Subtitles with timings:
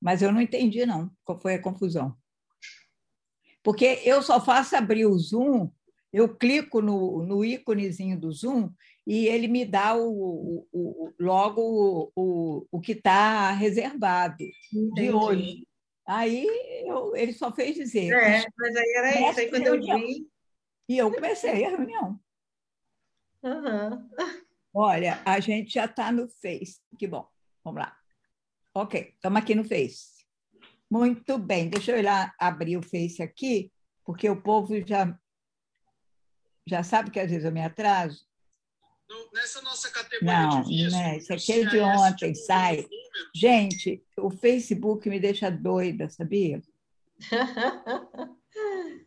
[0.00, 2.16] mas eu não entendi, não, qual foi a confusão.
[3.62, 5.70] Porque eu só faço abrir o Zoom,
[6.12, 8.70] eu clico no, no íconezinho do Zoom
[9.06, 14.94] e ele me dá o, o, o logo o, o que está reservado Entendi.
[14.94, 15.68] de hoje.
[16.06, 16.46] Aí
[16.86, 18.12] eu, ele só fez dizer.
[18.12, 19.40] É, mas aí era isso.
[19.40, 20.26] Aí quando eu vi.
[20.88, 22.20] E eu comecei a reunião.
[23.42, 24.08] Uhum.
[24.72, 26.80] Olha, a gente já está no Face.
[26.98, 27.26] Que bom.
[27.64, 27.95] Vamos lá.
[28.78, 30.26] Ok, estamos aqui no Face.
[30.90, 33.72] Muito bem, deixa eu ir lá abrir o Face aqui,
[34.04, 35.18] porque o povo já,
[36.66, 38.26] já sabe que às vezes eu me atraso.
[39.32, 41.16] nessa nossa categoria Não, de vídeos, né?
[41.16, 42.86] Isso aqui é de ontem, tipo, sai.
[43.34, 46.62] Gente, o Facebook me deixa doida, sabia?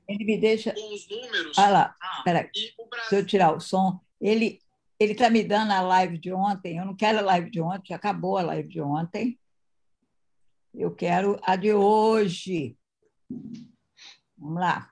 [0.09, 0.73] Ele me deixa.
[0.73, 1.55] Com os números.
[1.59, 2.49] Olha lá, ah, peraí.
[2.51, 3.99] Deixa eu tirar o som.
[4.19, 4.59] Ele
[4.99, 6.77] ele está me dando a live de ontem.
[6.79, 9.39] Eu não quero a live de ontem, já acabou a live de ontem.
[10.79, 12.79] Eu quero a de hoje.
[14.37, 14.89] Vamos lá.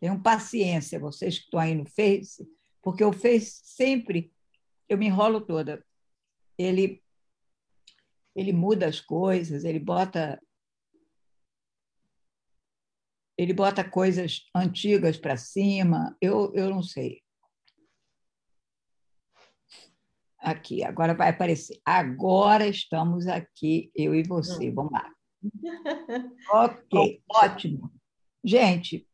[0.00, 2.44] Tenham paciência, vocês que estão aí no Face,
[2.82, 4.34] porque o Face sempre,
[4.88, 5.86] eu me enrolo toda.
[6.58, 7.00] Ele,
[8.34, 10.42] ele muda as coisas, ele bota
[13.36, 17.22] ele bota coisas antigas para cima, eu, eu não sei.
[20.48, 21.78] Aqui, agora vai aparecer.
[21.84, 24.70] Agora estamos aqui, eu e você.
[24.70, 25.12] Vamos lá.
[26.50, 27.92] ok, ótimo.
[28.42, 29.06] Gente,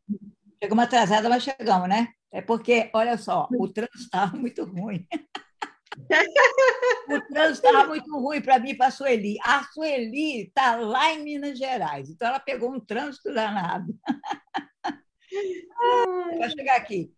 [0.62, 2.12] chegamos atrasada, mas chegamos, né?
[2.31, 5.05] É porque, olha só, o trânsito estava muito ruim.
[7.11, 9.37] o trânsito estava muito ruim para mim e para a Sueli.
[9.43, 13.93] A Sueli está lá em Minas Gerais, então ela pegou um trânsito danado.
[16.39, 17.12] Vai chegar aqui.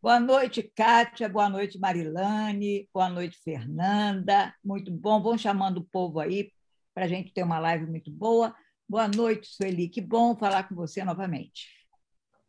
[0.00, 1.28] Boa noite, Kátia.
[1.28, 2.88] Boa noite, Marilane.
[2.92, 4.54] Boa noite, Fernanda.
[4.62, 5.22] Muito bom.
[5.22, 6.50] Vão chamando o povo aí
[6.94, 8.54] para a gente ter uma live muito boa.
[8.88, 9.88] Boa noite, Sueli.
[9.88, 11.68] Que bom falar com você novamente.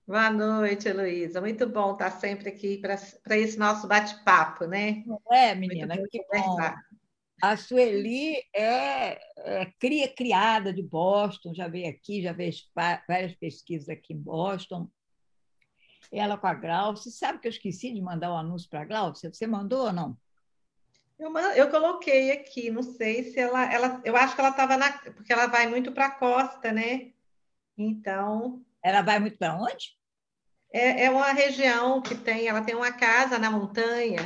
[0.08, 1.42] Boa noite, Heloísa.
[1.42, 5.04] Muito bom estar sempre aqui para esse nosso bate-papo, né?
[5.32, 5.98] É, menina?
[6.10, 6.58] Que bom.
[7.42, 12.70] A Sueli é, é, cria criada de Boston, já veio aqui, já fez
[13.08, 14.90] várias pesquisas aqui em Boston
[16.12, 17.12] ela com a Glaucia.
[17.12, 19.32] Sabe que eu esqueci de mandar o um anúncio para a Glaucia?
[19.32, 20.18] Você mandou ou não?
[21.18, 24.02] Eu, eu coloquei aqui, não sei se ela, ela.
[24.04, 24.92] Eu acho que ela estava na.
[24.92, 27.12] Porque ela vai muito para a costa, né?
[27.78, 28.62] Então.
[28.84, 29.98] Ela vai muito para onde?
[30.72, 32.48] É, é uma região que tem.
[32.48, 34.20] Ela tem uma casa na montanha.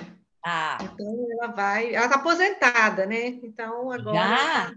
[0.44, 0.78] Ah.
[0.82, 1.94] Então ela vai.
[1.94, 3.28] Ela está aposentada, né?
[3.44, 4.16] Então agora.
[4.16, 4.74] Já?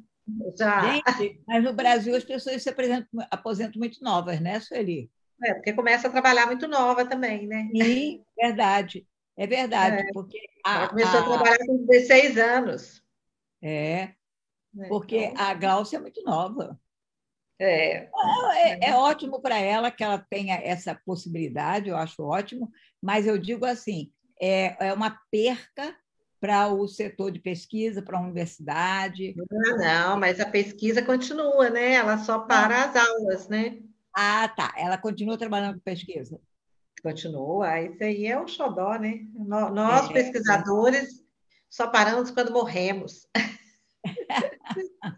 [0.57, 0.93] Já.
[0.93, 5.11] Gente, mas no Brasil as pessoas se apresentam, aposentam muito novas, né, Sueli?
[5.44, 7.69] É, porque começa a trabalhar muito nova também, né?
[7.75, 9.06] Sim, verdade.
[9.36, 10.12] É verdade, é.
[10.12, 10.38] porque...
[10.64, 13.03] A, Ela começou a, a, trabalhar com 16 anos.
[13.62, 14.10] É,
[14.78, 15.44] é porque então...
[15.44, 16.78] a Glaucia é muito nova.
[17.58, 18.08] É.
[18.56, 22.70] É, é ótimo para ela que ela tenha essa possibilidade, eu acho ótimo,
[23.00, 25.97] mas eu digo assim, é, é uma perca
[26.41, 29.32] para o setor de pesquisa, para a universidade.
[29.48, 31.92] Não, não, mas a pesquisa continua, né?
[31.92, 33.78] Ela só para as aulas, né?
[34.15, 34.73] Ah, tá.
[34.77, 36.41] Ela continua trabalhando com pesquisa.
[37.03, 37.81] Continua.
[37.81, 39.21] Isso aí é um xodó, né?
[39.34, 41.23] Nós, é, pesquisadores,
[41.69, 43.27] só paramos quando morremos.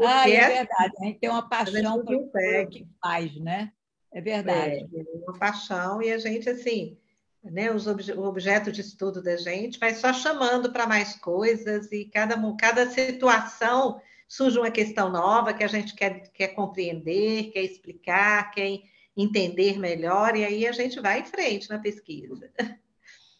[0.00, 0.92] ah, é verdade.
[0.98, 2.30] A gente tem uma paixão pelo
[2.68, 3.72] que faz, né?
[4.12, 4.86] É verdade.
[4.94, 6.98] É, uma paixão e a gente, assim,
[7.42, 11.90] né, os obje o objeto de estudo da gente vai só chamando para mais coisas
[11.90, 14.00] e cada, cada situação
[14.32, 18.80] surge uma questão nova que a gente quer, quer compreender, quer explicar, quer
[19.14, 22.50] entender melhor, e aí a gente vai em frente na pesquisa.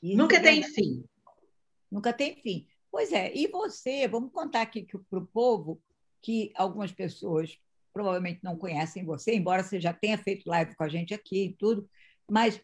[0.02, 1.02] Isso Nunca é tem fim.
[1.90, 2.66] Nunca tem fim.
[2.90, 5.80] Pois é, e você, vamos contar aqui para o povo
[6.20, 7.58] que algumas pessoas
[7.90, 11.52] provavelmente não conhecem você, embora você já tenha feito live com a gente aqui e
[11.54, 11.88] tudo,
[12.30, 12.60] mas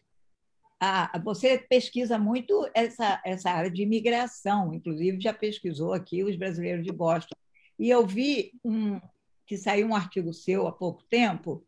[0.79, 6.85] ah, você pesquisa muito essa, essa área de imigração, inclusive já pesquisou aqui os brasileiros
[6.85, 7.35] de Boston.
[7.79, 8.99] E eu vi um,
[9.47, 11.65] que saiu um artigo seu há pouco tempo,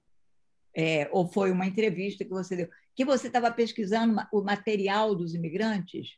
[0.75, 5.33] é, ou foi uma entrevista que você deu, que você estava pesquisando o material dos
[5.33, 6.17] imigrantes?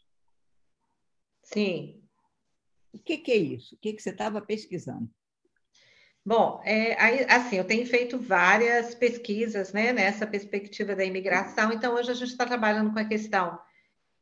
[1.44, 2.02] Sim.
[2.92, 3.76] O que, que é isso?
[3.76, 5.10] O que, que você estava pesquisando?
[6.26, 6.94] Bom, é,
[7.34, 12.32] assim, eu tenho feito várias pesquisas né, nessa perspectiva da imigração, então hoje a gente
[12.32, 13.60] está trabalhando com a questão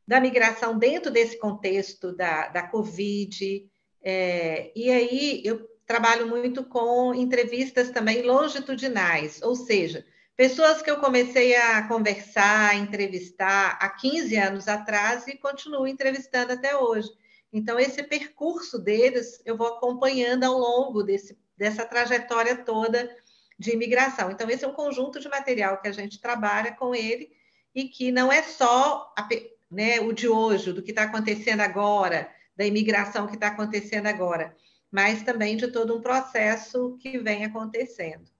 [0.06, 3.70] da migração dentro desse contexto da, da Covid,
[4.02, 10.04] é, e aí eu trabalho muito com entrevistas também longitudinais, ou seja,
[10.36, 16.52] pessoas que eu comecei a conversar, a entrevistar há 15 anos atrás e continuo entrevistando
[16.52, 17.10] até hoje.
[17.52, 23.14] Então, esse percurso deles eu vou acompanhando ao longo desse, dessa trajetória toda
[23.58, 24.30] de imigração.
[24.30, 27.30] Então, esse é um conjunto de material que a gente trabalha com ele
[27.74, 29.28] e que não é só a,
[29.70, 34.54] né, o de hoje, do que está acontecendo agora, da imigração que está acontecendo agora,
[34.90, 38.30] mas também de todo um processo que vem acontecendo.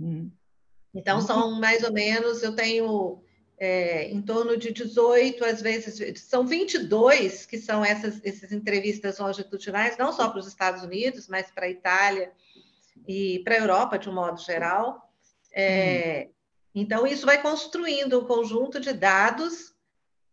[0.00, 0.30] Hum.
[0.94, 3.22] Então, são mais ou menos, eu tenho
[3.58, 9.96] é, em torno de 18, às vezes, são 22 que são essas, essas entrevistas longitudinais,
[9.96, 12.32] não só para os Estados Unidos, mas para a Itália
[13.06, 15.08] e para a Europa, de um modo geral.
[15.52, 16.32] É, hum.
[16.74, 19.71] Então, isso vai construindo um conjunto de dados,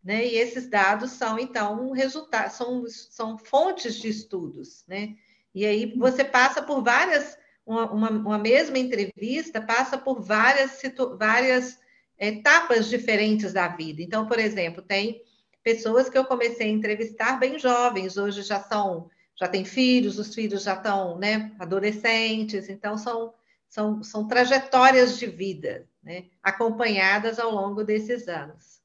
[0.02, 0.26] né?
[0.26, 5.14] E esses dados são, então, resultados, são, são fontes de estudos, né?
[5.54, 7.36] E aí você passa por várias,
[7.66, 10.80] uma, uma, uma mesma entrevista passa por várias,
[11.18, 11.78] várias
[12.18, 14.02] etapas diferentes da vida.
[14.02, 15.22] Então, por exemplo, tem
[15.62, 20.34] pessoas que eu comecei a entrevistar bem jovens, hoje já são, já têm filhos, os
[20.34, 23.34] filhos já estão, né, adolescentes, então são,
[23.68, 28.79] são, são trajetórias de vida, né, acompanhadas ao longo desses anos.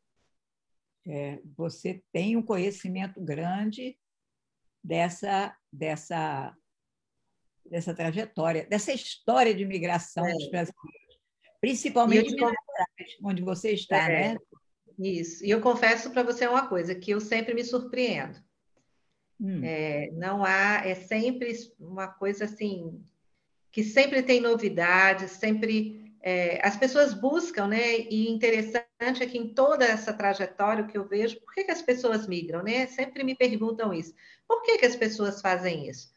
[1.07, 3.97] É, você tem um conhecimento grande
[4.83, 6.55] dessa, dessa,
[7.65, 10.33] dessa trajetória, dessa história de migração é.
[10.33, 11.17] dos brasileiros,
[11.61, 12.35] principalmente
[13.23, 14.33] onde você está, é.
[14.33, 14.37] né?
[14.97, 15.45] Isso.
[15.45, 18.39] E eu confesso para você uma coisa, que eu sempre me surpreendo.
[19.39, 19.61] Hum.
[19.63, 23.03] É, não há, é sempre uma coisa assim,
[23.71, 27.99] que sempre tem novidades, sempre é, as pessoas buscam, né?
[27.99, 31.83] E interessante é que em toda essa trajetória que eu vejo, por que, que as
[31.83, 32.87] pessoas migram, né?
[32.87, 34.11] Sempre me perguntam isso.
[34.47, 36.11] Por que, que as pessoas fazem isso?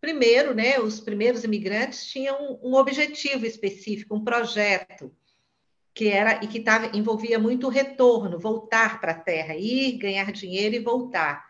[0.00, 0.80] Primeiro, né?
[0.80, 5.14] Os primeiros imigrantes tinham um objetivo específico, um projeto
[5.94, 10.74] que era e que tava, envolvia muito retorno, voltar para a terra, ir, ganhar dinheiro
[10.74, 11.47] e voltar.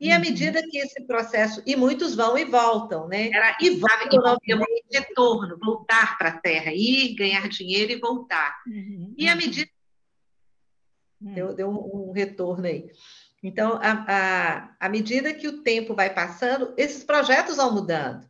[0.00, 0.20] E à uhum.
[0.20, 3.30] medida que esse processo, e muitos vão e voltam, né?
[3.30, 8.62] Era, e voltam, e muito retorno, voltar para a terra, ir, ganhar dinheiro e voltar.
[8.66, 9.12] Uhum.
[9.18, 9.70] E à medida.
[11.20, 11.34] Uhum.
[11.34, 12.88] Deu, deu um, um, retorno aí.
[13.42, 18.28] Então, à, medida que o tempo vai passando, esses projetos vão mudando.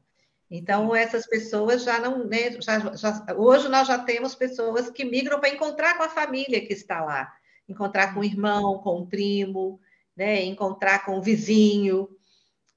[0.50, 2.25] Então, essas pessoas já não.
[2.25, 6.65] Né, já, já, hoje nós já temos pessoas que migram para encontrar com a família
[6.67, 7.31] que está lá,
[7.69, 9.79] encontrar com o irmão, com o primo
[10.19, 12.09] né, encontrar com o vizinho,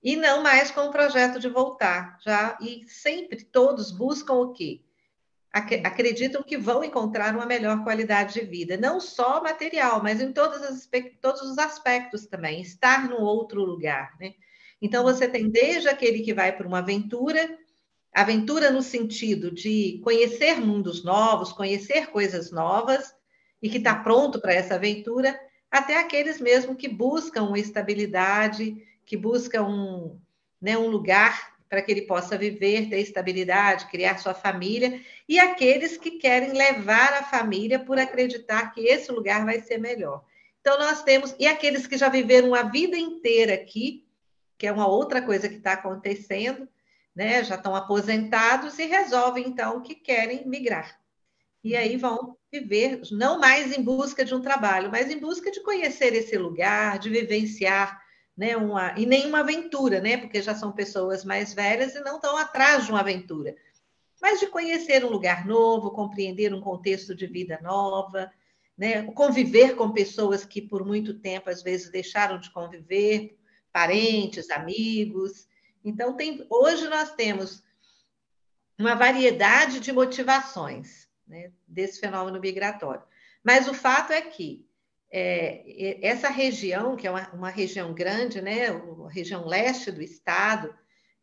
[0.04, 2.18] e não mais com o projeto de voltar.
[2.24, 4.82] Já e sempre todos buscam o quê?
[5.52, 10.62] Acreditam que vão encontrar uma melhor qualidade de vida, não só material, mas em todos,
[10.62, 10.90] as,
[11.20, 14.16] todos os aspectos também, estar num outro lugar.
[14.20, 14.34] Né?
[14.82, 17.58] Então, você tem desde aquele que vai para uma aventura,
[18.14, 23.14] aventura no sentido de conhecer mundos novos, conhecer coisas novas,
[23.62, 25.38] e que está pronto para essa aventura,
[25.71, 30.19] até aqueles mesmo que buscam estabilidade, que buscam um,
[30.62, 35.95] né, um lugar para que ele possa viver, ter estabilidade, criar sua família, e aqueles
[35.95, 40.25] que querem levar a família por acreditar que esse lugar vai ser melhor.
[40.59, 44.06] Então, nós temos, e aqueles que já viveram a vida inteira aqui,
[44.57, 46.68] que é uma outra coisa que está acontecendo,
[47.15, 47.41] né?
[47.41, 51.00] Já estão aposentados e resolvem, então, que querem migrar.
[51.63, 55.62] E aí vão viver, não mais em busca de um trabalho, mas em busca de
[55.62, 58.01] conhecer esse lugar, de vivenciar,
[58.36, 62.15] né, uma, e nem uma aventura, né, porque já são pessoas mais velhas e não
[62.15, 63.56] estão atrás de uma aventura,
[64.21, 68.30] mas de conhecer um lugar novo, compreender um contexto de vida nova,
[68.78, 73.37] né, conviver com pessoas que por muito tempo às vezes deixaram de conviver,
[73.71, 75.47] parentes, amigos.
[75.83, 77.64] Então tem, hoje nós temos
[78.78, 83.02] uma variedade de motivações né, desse fenômeno migratório.
[83.42, 84.68] Mas o fato é que
[85.09, 90.76] é, essa região, que é uma, uma, região grande, né, a região leste do estado,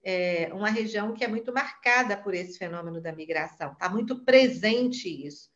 [0.02, 5.08] é uma região que é muito marcada por esse fenômeno da migração, está muito presente
[5.26, 5.50] isso.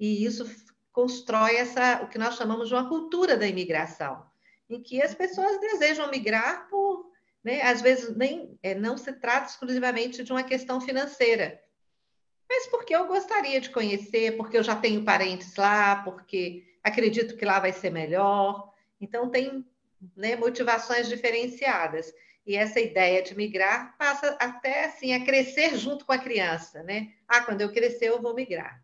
[0.00, 0.46] E isso
[0.90, 4.24] constrói essa, o que nós chamamos de uma cultura da imigração,
[4.70, 7.10] em que as pessoas desejam migrar por,
[7.44, 11.60] né, às vezes nem é, não se trata exclusivamente de uma questão financeira,
[12.48, 17.44] mas porque eu gostaria de conhecer, porque eu já tenho parentes lá, porque acredito que
[17.44, 18.72] lá vai ser melhor.
[19.00, 19.64] Então, tem
[20.16, 22.12] né, motivações diferenciadas.
[22.46, 27.12] E essa ideia de migrar passa até assim a crescer junto com a criança, né?
[27.28, 28.82] Ah, quando eu crescer, eu vou migrar.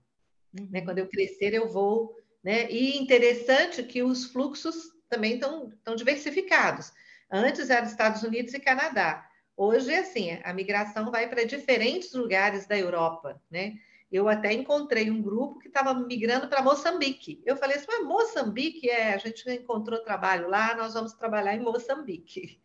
[0.58, 0.68] Uhum.
[0.70, 0.82] Né?
[0.82, 2.14] Quando eu crescer, eu vou.
[2.42, 2.70] Né?
[2.70, 6.92] E interessante que os fluxos também estão, estão diversificados.
[7.30, 9.26] Antes era Estados Unidos e Canadá.
[9.56, 13.78] Hoje, assim, a migração vai para diferentes lugares da Europa, né?
[14.10, 17.42] Eu até encontrei um grupo que estava migrando para Moçambique.
[17.44, 21.60] Eu falei assim, mas Moçambique é, a gente encontrou trabalho lá, nós vamos trabalhar em
[21.60, 22.60] Moçambique.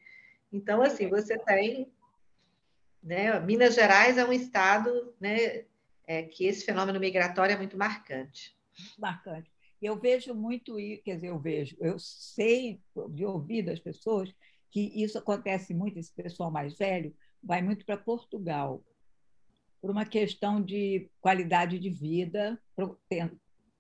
[0.52, 1.92] Então, assim, você tem
[3.02, 3.40] Né?
[3.40, 5.66] Minas Gerais é um estado né,
[6.06, 8.58] é, que esse fenômeno migratório é muito marcante.
[8.98, 9.52] Marcante.
[9.82, 12.82] Eu vejo muito, quer dizer, eu vejo, eu sei
[13.12, 14.34] de ouvir das pessoas
[14.72, 18.84] que isso acontece muito, esse pessoal mais velho vai muito para Portugal,
[19.82, 22.62] por uma questão de qualidade de vida,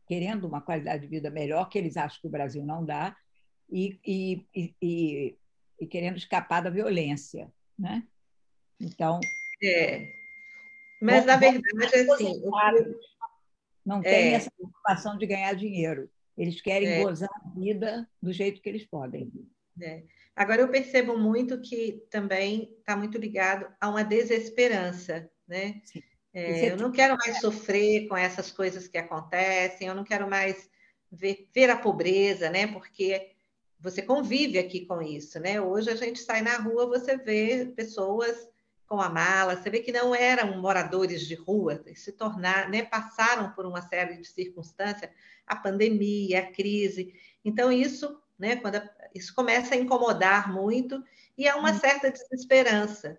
[0.07, 3.15] querendo uma qualidade de vida melhor, que eles acham que o Brasil não dá,
[3.69, 4.45] e, e,
[4.81, 5.37] e,
[5.79, 7.51] e querendo escapar da violência.
[7.77, 8.07] Né?
[8.79, 9.19] Então.
[9.61, 10.07] É.
[11.01, 12.41] Mas, na verdade, assim.
[13.85, 14.33] Não tem é.
[14.33, 16.09] essa preocupação de ganhar dinheiro.
[16.37, 17.03] Eles querem é.
[17.03, 19.31] gozar a vida do jeito que eles podem.
[19.81, 20.03] É.
[20.39, 25.81] Agora, eu percebo muito que também está muito ligado a uma desesperança, né?
[26.33, 30.69] É, eu não quero mais sofrer com essas coisas que acontecem, eu não quero mais
[31.11, 32.67] ver, ver, a pobreza, né?
[32.67, 33.33] Porque
[33.77, 35.59] você convive aqui com isso, né?
[35.59, 38.47] Hoje a gente sai na rua, você vê pessoas
[38.87, 43.51] com a mala, você vê que não eram moradores de rua, se tornar, né, passaram
[43.51, 45.11] por uma série de circunstâncias,
[45.45, 47.13] a pandemia, a crise.
[47.43, 51.03] Então isso, né, quando a, isso começa a incomodar muito
[51.37, 51.79] e há uma uhum.
[51.79, 53.17] certa desesperança,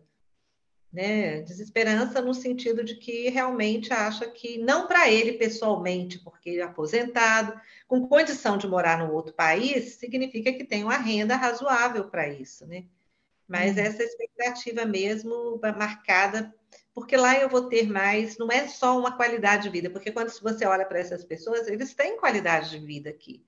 [0.93, 1.41] né?
[1.43, 6.65] Desesperança no sentido de que realmente acha que não para ele pessoalmente, porque ele é
[6.65, 12.29] aposentado, com condição de morar no outro país, significa que tem uma renda razoável para
[12.29, 12.85] isso, né?
[13.49, 13.83] Mas uhum.
[13.83, 16.55] essa expectativa mesmo marcada,
[16.95, 20.31] porque lá eu vou ter mais, não é só uma qualidade de vida, porque quando
[20.41, 23.45] você olha para essas pessoas, eles têm qualidade de vida aqui.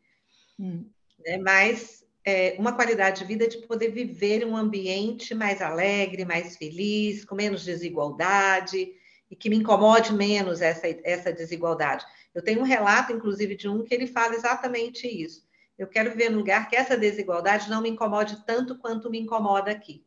[0.59, 0.89] Uhum.
[1.25, 1.39] Né?
[1.39, 6.57] Mas é, uma qualidade de vida de poder viver em um ambiente mais alegre, mais
[6.57, 8.93] feliz, com menos desigualdade,
[9.31, 12.05] e que me incomode menos essa, essa desigualdade.
[12.35, 15.45] Eu tenho um relato, inclusive, de um que ele fala exatamente isso.
[15.77, 19.71] Eu quero viver num lugar que essa desigualdade não me incomode tanto quanto me incomoda
[19.71, 20.05] aqui.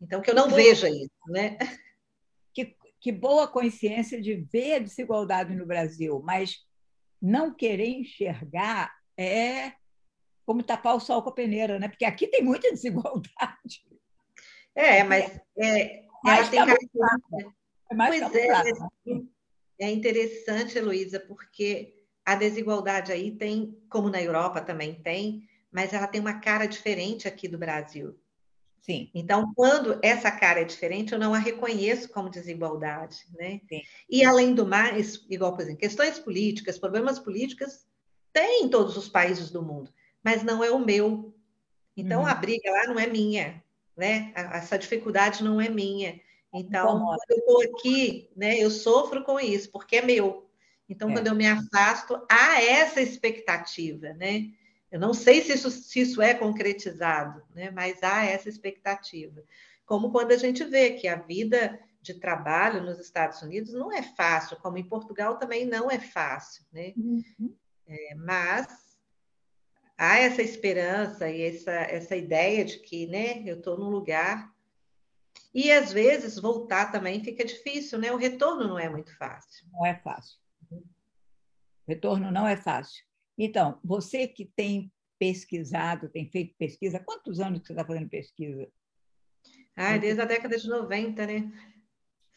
[0.00, 1.58] Então, que eu não que veja boa, isso, né?
[2.52, 6.66] Que, que boa consciência de ver a desigualdade no Brasil, mas
[7.22, 9.72] não querer enxergar é
[10.50, 11.86] como tapar o sol com a peneira, né?
[11.86, 13.84] Porque aqui tem muita desigualdade.
[14.74, 17.52] É, mas é, ela tem características.
[17.88, 18.48] É mais pois é,
[19.78, 21.94] é interessante, Heloísa, porque
[22.26, 27.28] a desigualdade aí tem, como na Europa também tem, mas ela tem uma cara diferente
[27.28, 28.18] aqui do Brasil.
[28.80, 29.08] Sim.
[29.14, 33.60] Então, quando essa cara é diferente, eu não a reconheço como desigualdade, né?
[33.68, 33.82] Sim.
[34.08, 37.86] E além do mais, igual, por exemplo, questões políticas, problemas políticos,
[38.32, 39.92] tem em todos os países do mundo,
[40.22, 41.34] mas não é o meu.
[41.96, 42.26] Então, uhum.
[42.26, 43.62] a briga lá não é minha,
[43.96, 44.32] né?
[44.34, 46.20] Essa dificuldade não é minha.
[46.52, 50.50] Então, quando eu estou aqui, né, eu sofro com isso, porque é meu.
[50.88, 51.12] Então, é.
[51.12, 54.50] quando eu me afasto, há essa expectativa, né?
[54.90, 57.70] Eu não sei se isso, se isso é concretizado, né?
[57.70, 59.44] mas há essa expectativa.
[59.86, 64.02] Como quando a gente vê que a vida de trabalho nos Estados Unidos não é
[64.02, 66.92] fácil, como em Portugal também não é fácil, né?
[66.96, 67.54] Uhum.
[67.86, 68.89] É, mas
[70.00, 74.50] há essa esperança e essa, essa ideia de que né, eu estou num lugar.
[75.52, 78.10] E às vezes voltar também fica difícil, né?
[78.10, 79.66] O retorno não é muito fácil.
[79.70, 80.38] Não é fácil.
[81.86, 83.04] Retorno não é fácil.
[83.36, 88.68] Então, você que tem pesquisado, tem feito pesquisa, quantos anos que você está fazendo pesquisa?
[89.76, 91.52] Ah, desde a década de 90, né?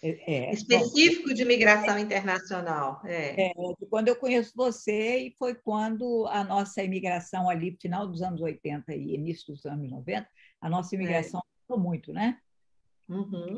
[0.05, 3.01] É, é, Específico bom, de migração é, internacional.
[3.05, 3.47] É.
[3.47, 3.53] é.
[3.89, 8.93] quando eu conheço você, e foi quando a nossa imigração ali, final dos anos 80
[8.93, 10.27] e início dos anos 90,
[10.59, 12.37] a nossa imigração aumentou muito, né?
[13.07, 13.57] Uhum.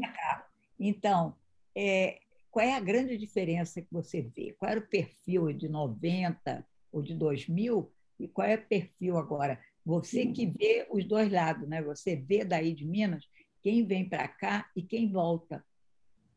[0.79, 1.35] Então,
[1.75, 2.19] é,
[2.51, 4.55] qual é a grande diferença que você vê?
[4.59, 9.59] Qual era o perfil de 90 ou de 2000 e qual é o perfil agora?
[9.83, 11.81] Você que vê os dois lados, né?
[11.81, 13.27] Você vê daí de Minas
[13.63, 15.65] quem vem para cá e quem volta.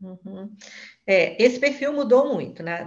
[0.01, 0.57] Uhum.
[1.07, 2.87] É, esse perfil mudou muito, né?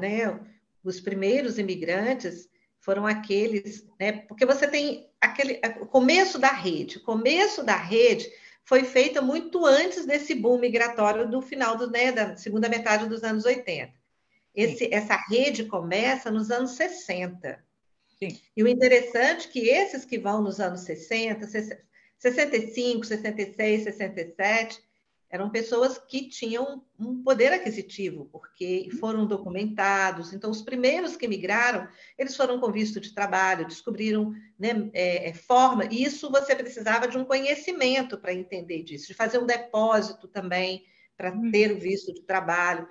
[0.84, 2.50] Os primeiros imigrantes
[2.80, 4.13] foram aqueles, né?
[4.13, 8.32] Porque você tem aquele o começo da rede, o começo da rede
[8.63, 13.24] foi feita muito antes desse boom migratório do final do, né, da segunda metade dos
[13.24, 13.91] anos 80.
[14.53, 17.63] Esse, essa rede começa nos anos 60.
[18.20, 18.39] Sim.
[18.56, 21.48] E o interessante é que esses que vão nos anos 60,
[22.18, 24.80] 65, 66, 67,
[25.31, 30.33] eram pessoas que tinham um poder aquisitivo, porque foram documentados.
[30.33, 35.33] Então, os primeiros que migraram, eles foram com visto de trabalho, descobriram né, é, é
[35.33, 35.85] forma.
[35.85, 40.83] E isso você precisava de um conhecimento para entender disso, de fazer um depósito também
[41.15, 41.50] para uhum.
[41.50, 42.85] ter o visto de trabalho.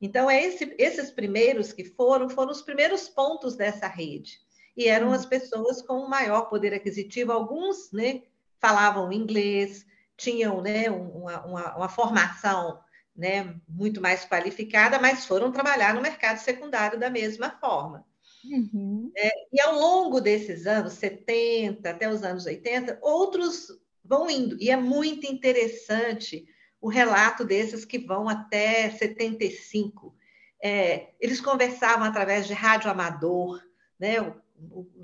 [0.00, 4.38] Então, é esse, esses primeiros que foram, foram os primeiros pontos dessa rede.
[4.74, 5.12] E eram uhum.
[5.12, 7.30] as pessoas com maior poder aquisitivo.
[7.30, 8.22] Alguns né,
[8.58, 9.84] falavam inglês,
[10.16, 12.80] tinham né, uma, uma, uma formação
[13.14, 18.04] né, muito mais qualificada, mas foram trabalhar no mercado secundário da mesma forma.
[18.44, 19.10] Uhum.
[19.16, 23.68] É, e ao longo desses anos, 70 até os anos 80, outros
[24.04, 24.56] vão indo.
[24.60, 26.46] E é muito interessante
[26.80, 30.14] o relato desses que vão até 75.
[30.62, 33.62] É, eles conversavam através de rádio amador,
[33.98, 34.16] né?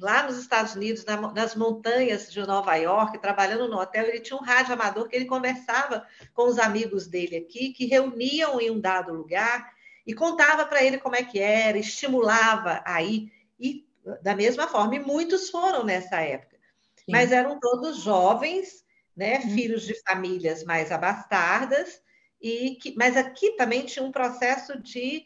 [0.00, 1.04] Lá nos Estados Unidos,
[1.35, 5.25] nas montanhas de Nova York, trabalhando no hotel, ele tinha um rádio amador que ele
[5.25, 9.73] conversava com os amigos dele aqui, que reuniam em um dado lugar
[10.07, 13.30] e contava para ele como é que era, estimulava aí.
[13.59, 13.87] E
[14.23, 16.57] da mesma forma, e muitos foram nessa época.
[16.97, 17.12] Sim.
[17.12, 18.85] Mas eram todos jovens,
[19.16, 19.50] né, hum.
[19.50, 22.00] filhos de famílias mais abastadas,
[22.40, 25.25] e que, mas aqui também tinha um processo de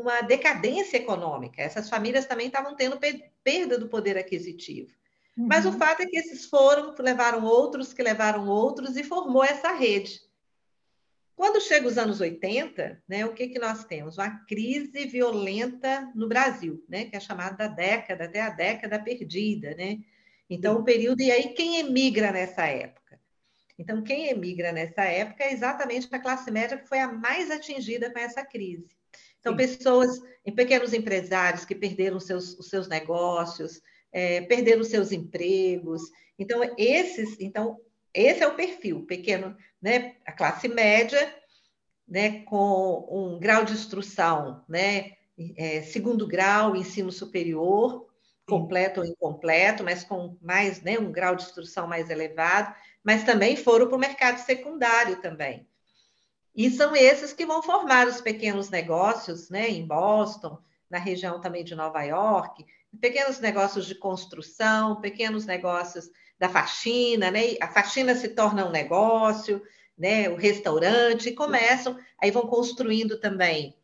[0.00, 1.62] uma decadência econômica.
[1.62, 2.98] Essas famílias também estavam tendo
[3.42, 4.90] perda do poder aquisitivo.
[5.36, 5.46] Uhum.
[5.48, 9.72] Mas o fato é que esses foram, levaram outros, que levaram outros, e formou essa
[9.72, 10.20] rede.
[11.36, 14.18] Quando chega os anos 80, né, o que, que nós temos?
[14.18, 19.74] Uma crise violenta no Brasil, né, que é chamada da década, até a década perdida.
[19.74, 19.98] Né?
[20.48, 21.20] Então, o período.
[21.20, 23.20] E aí, quem emigra nessa época?
[23.76, 28.10] Então, quem emigra nessa época é exatamente a classe média que foi a mais atingida
[28.12, 28.88] com essa crise.
[29.44, 36.00] Então, pessoas, em pequenos empresários que perderam seus, os seus negócios, é, perderam seus empregos.
[36.38, 37.78] Então, esses, então,
[38.14, 40.16] esse é o perfil, pequeno, né?
[40.24, 41.36] A classe média,
[42.08, 42.40] né?
[42.44, 45.12] Com um grau de instrução, né?
[45.58, 48.06] É, segundo grau, ensino superior,
[48.46, 50.98] completo ou incompleto, mas com mais, né?
[50.98, 55.68] Um grau de instrução mais elevado, mas também foram para o mercado secundário também.
[56.54, 60.58] E são esses que vão formar os pequenos negócios, né, em Boston,
[60.88, 62.64] na região também de Nova York,
[63.00, 67.56] pequenos negócios de construção, pequenos negócios da faxina, né?
[67.60, 69.62] A faxina se torna um negócio,
[69.96, 70.28] né?
[70.28, 73.76] O restaurante, e começam, aí vão construindo também,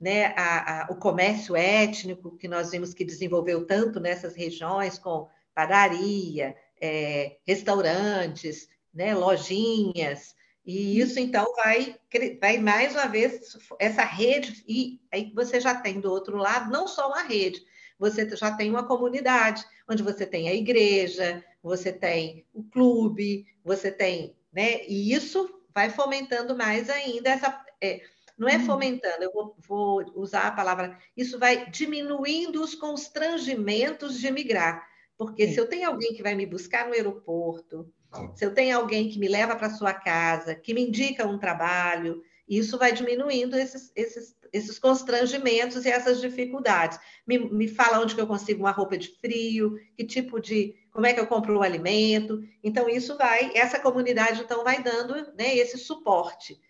[0.00, 0.26] né?
[0.36, 6.56] A, a, o comércio étnico que nós vimos que desenvolveu tanto nessas regiões, com padaria,
[6.80, 9.14] é, restaurantes, né?
[9.14, 10.35] Lojinhas,
[10.66, 11.96] e isso, então, vai,
[12.40, 16.88] vai mais uma vez, essa rede, e aí você já tem do outro lado, não
[16.88, 17.62] só uma rede,
[17.96, 23.92] você já tem uma comunidade, onde você tem a igreja, você tem o clube, você
[23.92, 24.84] tem, né?
[24.88, 27.64] E isso vai fomentando mais ainda essa.
[27.80, 28.00] É,
[28.36, 28.66] não é hum.
[28.66, 34.84] fomentando, eu vou, vou, usar a palavra, isso vai diminuindo os constrangimentos de migrar.
[35.16, 35.54] Porque Sim.
[35.54, 37.90] se eu tenho alguém que vai me buscar no aeroporto,
[38.34, 42.22] se eu tenho alguém que me leva para sua casa, que me indica um trabalho,
[42.48, 46.98] isso vai diminuindo esses, esses, esses constrangimentos e essas dificuldades.
[47.26, 50.74] Me, me fala onde que eu consigo uma roupa de frio, que tipo de.
[50.92, 52.42] como é que eu compro o alimento.
[52.62, 56.60] Então, isso vai, essa comunidade então vai dando né, esse suporte.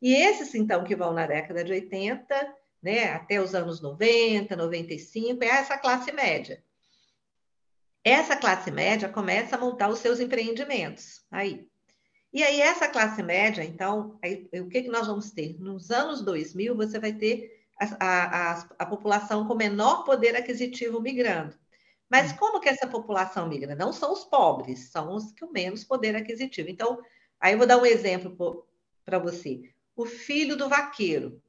[0.00, 5.44] E esses, então, que vão na década de 80, né, até os anos 90, 95,
[5.44, 6.62] é essa classe média.
[8.04, 11.66] Essa classe média começa a montar os seus empreendimentos aí.
[12.30, 15.56] E aí, essa classe média, então, aí, o que, que nós vamos ter?
[15.58, 21.54] Nos anos 2000, você vai ter a, a, a população com menor poder aquisitivo migrando.
[22.10, 22.36] Mas hum.
[22.36, 23.74] como que essa população migra?
[23.74, 26.68] Não são os pobres, são os com menos poder aquisitivo.
[26.68, 27.00] Então,
[27.40, 28.66] aí eu vou dar um exemplo
[29.04, 29.62] para você.
[29.96, 31.40] O filho do vaqueiro,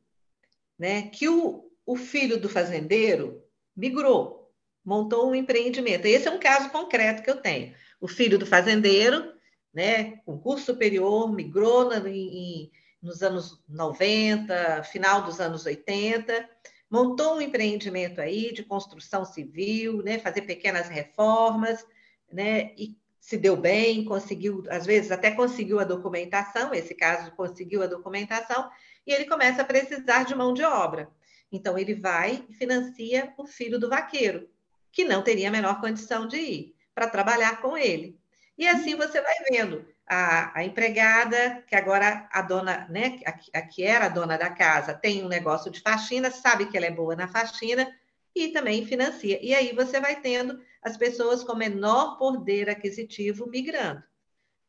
[0.77, 1.09] né?
[1.09, 3.43] Que o, o filho do fazendeiro
[3.75, 4.44] migrou
[4.85, 6.05] montou um empreendimento.
[6.05, 7.73] Esse é um caso concreto que eu tenho.
[7.99, 9.33] O filho do fazendeiro,
[9.73, 12.71] né, com curso superior, migrou na, em,
[13.01, 16.47] nos anos 90, final dos anos 80,
[16.89, 21.83] montou um empreendimento aí de construção civil, né, fazer pequenas reformas,
[22.31, 27.81] né, e se deu bem, conseguiu, às vezes até conseguiu a documentação, esse caso conseguiu
[27.81, 28.69] a documentação,
[29.05, 31.09] e ele começa a precisar de mão de obra.
[31.51, 34.47] Então, ele vai e financia o filho do vaqueiro,
[34.95, 38.17] que não teria a menor condição de ir para trabalhar com ele.
[38.57, 38.99] E assim uhum.
[38.99, 44.05] você vai vendo a, a, empregada, que agora a dona, né, a, a, que era
[44.05, 47.27] a dona da casa, tem um negócio de faxina, sabe que ela é boa na
[47.27, 47.93] faxina
[48.33, 49.37] e também financia.
[49.43, 54.01] E aí você vai tendo as pessoas com menor poder aquisitivo migrando.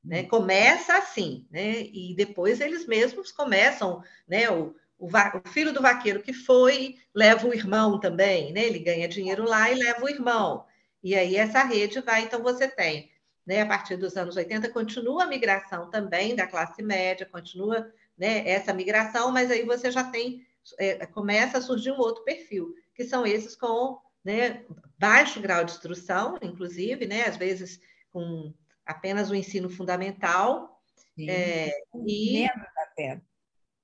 [0.04, 0.22] Né?
[0.22, 0.28] Uhum.
[0.28, 1.82] Começa assim, né?
[1.82, 4.50] E depois eles mesmos começam, né?
[4.50, 8.64] O, o, o, filho do vaqueiro que foi, leva o irmão também, né?
[8.64, 10.64] Ele ganha dinheiro lá e leva o irmão.
[11.02, 13.11] E aí essa rede vai, então você tem,
[13.46, 13.62] né?
[13.62, 18.72] A partir dos anos 80, continua a migração também da classe média, continua né, essa
[18.72, 20.46] migração, mas aí você já tem,
[20.78, 24.64] é, começa a surgir um outro perfil, que são esses com né,
[24.98, 27.24] baixo grau de instrução, inclusive, né?
[27.26, 27.80] Às vezes
[28.11, 28.52] com
[28.87, 30.80] apenas o ensino fundamental.
[31.14, 31.70] Sim, é,
[32.06, 33.20] e menos até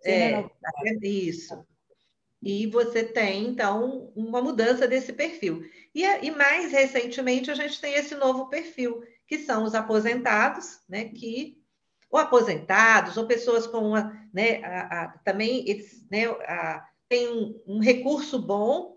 [0.04, 0.48] É, é,
[1.02, 1.64] isso.
[2.42, 5.64] E você tem, então, uma mudança desse perfil.
[5.94, 11.04] E, e, mais recentemente, a gente tem esse novo perfil, que são os aposentados, né?
[11.04, 11.62] Que,
[12.10, 17.60] ou aposentados, ou pessoas com uma, né, a, a, também eles né, a, têm um,
[17.66, 18.91] um recurso bom,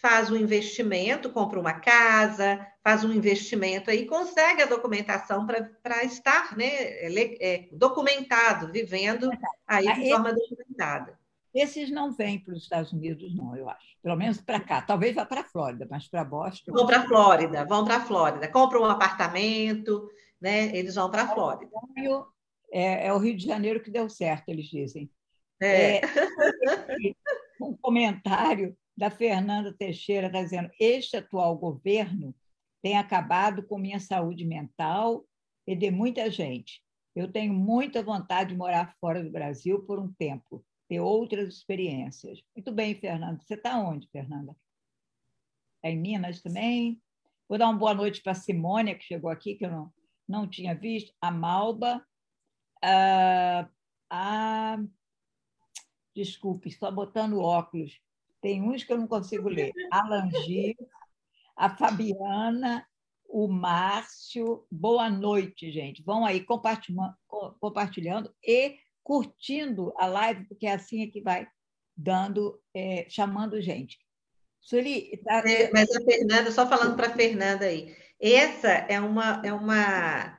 [0.00, 6.56] faz um investimento, compra uma casa, faz um investimento aí, consegue a documentação para estar
[6.56, 9.30] né, é, documentado, vivendo
[9.66, 11.18] aí de forma documentada.
[11.52, 13.96] Esses não vêm para os Estados Unidos, não, eu acho.
[14.02, 14.80] Pelo menos para cá.
[14.80, 16.72] Talvez vá para a Flórida, mas para Boston.
[16.72, 18.48] Vão para a Flórida, vão para a Flórida.
[18.48, 20.08] Compram um apartamento,
[20.40, 20.74] né?
[20.76, 21.70] Eles vão para a Flórida.
[22.72, 25.10] É, é, o Rio de Janeiro que deu certo, eles dizem.
[25.60, 25.96] É.
[25.96, 26.00] é
[27.60, 32.34] um comentário da Fernanda Teixeira está dizendo: este atual governo
[32.82, 35.24] tem acabado com minha saúde mental
[35.66, 36.82] e de muita gente.
[37.14, 42.40] Eu tenho muita vontade de morar fora do Brasil por um tempo, ter outras experiências.
[42.54, 43.42] Muito bem, Fernanda.
[43.42, 44.56] Você está onde, Fernanda?
[45.82, 47.02] É em Minas também?
[47.48, 49.92] Vou dar uma boa noite para a Simônia, que chegou aqui, que eu não,
[50.28, 51.12] não tinha visto.
[51.20, 52.04] A Malba.
[52.82, 53.68] A,
[54.08, 54.78] a...
[56.14, 58.00] Desculpe, só botando óculos.
[58.40, 59.72] Tem uns que eu não consigo ler.
[59.92, 60.74] Alan Gil,
[61.56, 62.86] a Fabiana,
[63.28, 64.66] o Márcio.
[64.70, 66.02] Boa noite, gente.
[66.02, 71.46] Vão aí compartilhando, e curtindo a live, porque é assim é que vai
[71.96, 73.98] dando, é, chamando gente.
[74.60, 75.42] Sueli, tá...
[75.46, 80.38] é, mas a Fernanda, só falando para a Fernanda aí, essa é uma, é uma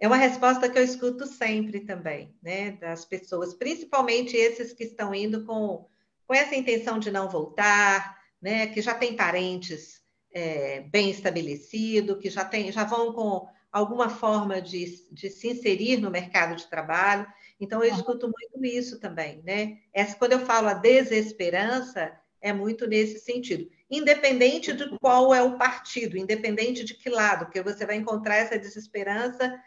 [0.00, 5.14] é uma resposta que eu escuto sempre também, né, das pessoas, principalmente esses que estão
[5.14, 5.89] indo com
[6.30, 10.00] com essa intenção de não voltar, né, que já tem parentes
[10.32, 15.96] é, bem estabelecido, que já, tem, já vão com alguma forma de, de se inserir
[15.96, 17.26] no mercado de trabalho.
[17.58, 19.78] Então, eu escuto muito isso também, né?
[19.92, 23.68] Essa, quando eu falo a desesperança, é muito nesse sentido.
[23.90, 28.56] Independente de qual é o partido, independente de que lado, porque você vai encontrar essa
[28.56, 29.60] desesperança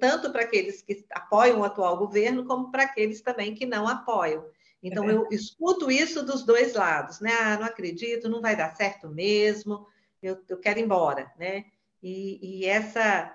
[0.00, 4.46] tanto para aqueles que apoiam o atual governo, como para aqueles também que não apoiam.
[4.82, 7.30] Então, é eu escuto isso dos dois lados, né?
[7.40, 9.86] Ah, não acredito, não vai dar certo mesmo,
[10.22, 11.66] eu, eu quero ir embora, né?
[12.02, 13.34] E, e, essa,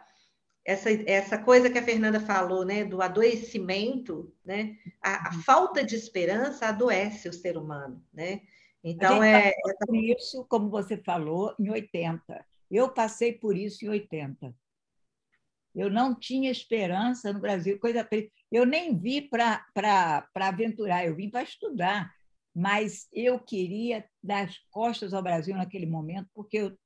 [0.63, 4.77] essa, essa coisa que a Fernanda falou, né, do adoecimento, né?
[5.01, 8.41] A, a falta de esperança adoece o ser humano, né?
[8.83, 9.51] Então, é.
[9.85, 12.45] Por isso, como você falou, em 80.
[12.69, 14.53] Eu passei por isso em 80.
[15.75, 18.07] Eu não tinha esperança no Brasil, coisa
[18.51, 19.65] Eu nem vi para
[20.35, 22.11] aventurar, eu vim para estudar,
[22.55, 26.77] mas eu queria dar as costas ao Brasil naquele momento, porque eu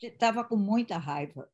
[0.00, 1.48] estava com muita raiva.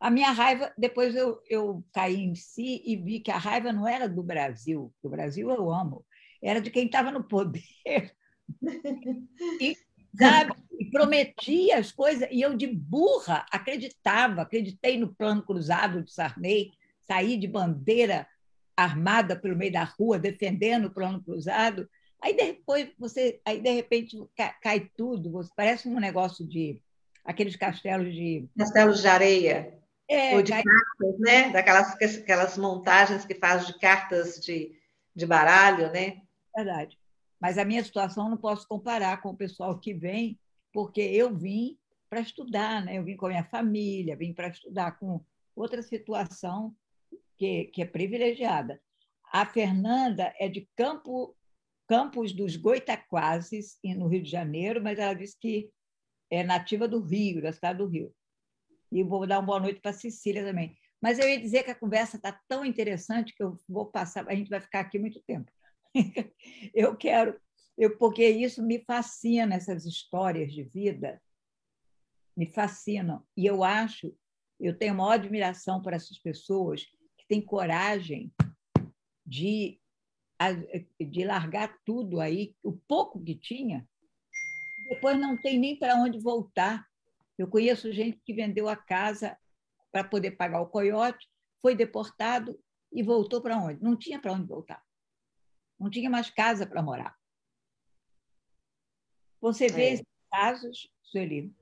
[0.00, 3.86] A minha raiva, depois eu, eu caí em si e vi que a raiva não
[3.86, 6.04] era do Brasil, o Brasil eu amo,
[6.42, 8.12] era de quem estava no poder.
[9.60, 9.76] E
[10.18, 10.52] sabe?
[10.78, 16.72] E prometia as coisas, e eu, de burra, acreditava, acreditei no plano cruzado de Sarney,
[17.06, 18.26] saí de bandeira
[18.76, 21.88] armada pelo meio da rua, defendendo o plano cruzado.
[22.20, 24.16] Aí depois você, aí de repente
[24.62, 26.82] cai tudo, você, parece um negócio de
[27.24, 29.78] aqueles castelos de castelos de areia.
[30.08, 30.62] É, ou de cai...
[30.62, 31.50] cartas, né?
[31.50, 34.72] Daquelas aquelas montagens que faz de cartas de,
[35.14, 36.22] de baralho, né?
[36.54, 36.98] Verdade.
[37.40, 40.38] Mas a minha situação não posso comparar com o pessoal que vem,
[40.72, 42.98] porque eu vim para estudar, né?
[42.98, 45.22] eu vim com a minha família, vim para estudar com
[45.54, 46.74] outra situação
[47.36, 48.80] que, que é privilegiada.
[49.32, 51.36] A Fernanda é de Campo,
[51.88, 55.70] Campos dos Goitaquazes, no Rio de Janeiro, mas ela disse que
[56.30, 58.14] é nativa do Rio, da cidade do Rio.
[58.90, 60.76] E vou dar uma boa noite para Cecília também.
[61.00, 64.34] Mas eu ia dizer que a conversa está tão interessante que eu vou passar, a
[64.34, 65.50] gente vai ficar aqui muito tempo.
[66.74, 67.40] eu quero,
[67.76, 71.20] eu, porque isso me fascina, essas histórias de vida,
[72.36, 73.24] me fascinam.
[73.36, 74.14] E eu acho,
[74.60, 76.84] eu tenho maior admiração por essas pessoas
[77.18, 78.32] que têm coragem
[79.24, 79.80] de,
[81.00, 83.88] de largar tudo aí, o pouco que tinha,
[84.88, 86.86] depois não tem nem para onde voltar.
[87.36, 89.36] Eu conheço gente que vendeu a casa
[89.90, 91.26] para poder pagar o coiote,
[91.60, 92.58] foi deportado
[92.92, 93.82] e voltou para onde?
[93.82, 94.85] Não tinha para onde voltar.
[95.78, 97.16] Não tinha mais casa para morar.
[99.40, 99.92] Você vê é.
[99.94, 101.54] esses casos, Sueli?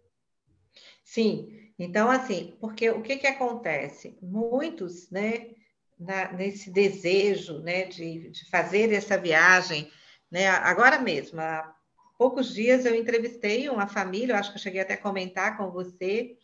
[1.03, 1.73] Sim.
[1.79, 4.17] Então, assim, porque o que, que acontece?
[4.23, 5.51] Muitos, né,
[5.99, 9.91] na, nesse desejo né, de, de fazer essa viagem,
[10.31, 11.75] né, agora mesmo, há
[12.17, 15.71] poucos dias eu entrevistei uma família, eu acho que eu cheguei até a comentar com
[15.71, 16.37] você,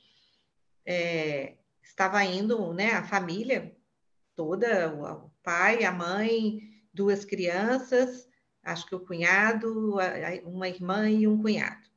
[0.84, 3.76] é, estava indo, né, a família
[4.34, 8.28] toda, o pai, a mãe, duas crianças,
[8.62, 9.96] acho que o cunhado,
[10.44, 11.88] uma irmã e um cunhado,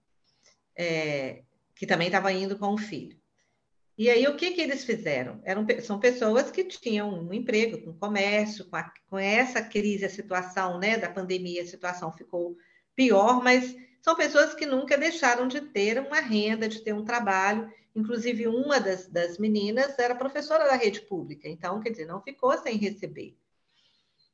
[0.76, 1.44] é,
[1.76, 3.18] que também estava indo com o filho.
[3.96, 5.40] E aí, o que, que eles fizeram?
[5.44, 10.10] Eram, são pessoas que tinham um emprego, um comércio, com, a, com essa crise, a
[10.10, 12.58] situação né, da pandemia, a situação ficou
[12.96, 17.72] pior, mas são pessoas que nunca deixaram de ter uma renda, de ter um trabalho.
[17.96, 22.58] Inclusive, uma das, das meninas era professora da rede pública, então, quer dizer, não ficou
[22.58, 23.38] sem receber.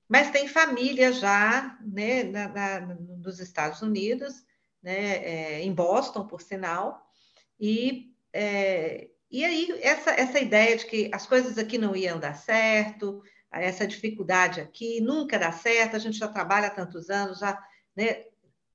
[0.10, 4.44] Mas tem família já né, na, na, nos Estados Unidos,
[4.82, 7.08] né, é, em Boston, por sinal,
[7.60, 12.36] e, é, e aí essa, essa ideia de que as coisas aqui não iam dar
[12.36, 17.62] certo, essa dificuldade aqui nunca dá certo, a gente já trabalha há tantos anos, já
[17.96, 18.26] né,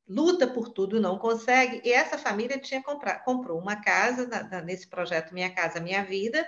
[0.07, 1.81] luta por tudo, não consegue.
[1.85, 6.05] E essa família tinha comprado, comprou uma casa na, na, nesse projeto Minha Casa Minha
[6.05, 6.47] Vida,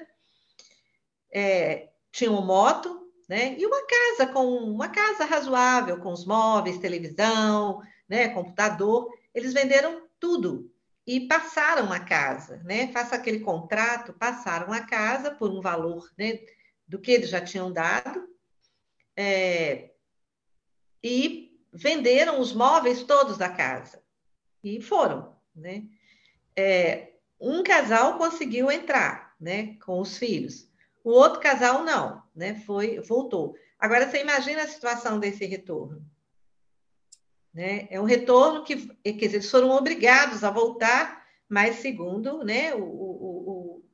[1.33, 3.57] é, tinha uma moto, né?
[3.59, 8.29] E uma casa com uma casa razoável, com os móveis, televisão, né?
[8.29, 9.12] Computador.
[9.35, 10.73] Eles venderam tudo
[11.07, 12.89] e passaram a casa, né?
[12.89, 16.41] Faça aquele contrato, passaram a casa por um valor, né?
[16.87, 18.29] Do que eles já tinham dado.
[19.17, 19.91] É,
[21.03, 24.03] e venderam os móveis todos da casa
[24.62, 25.85] e foram, né?
[26.57, 30.69] É, um casal conseguiu entrar, né, com os filhos.
[31.05, 32.55] O outro casal não, né?
[32.66, 33.57] Foi, voltou.
[33.79, 36.05] Agora você imagina a situação desse retorno.
[37.53, 37.88] Né?
[37.90, 43.51] É um retorno que, dizer, eles foram obrigados a voltar, mas segundo né, o, o,
[43.51, 43.85] o,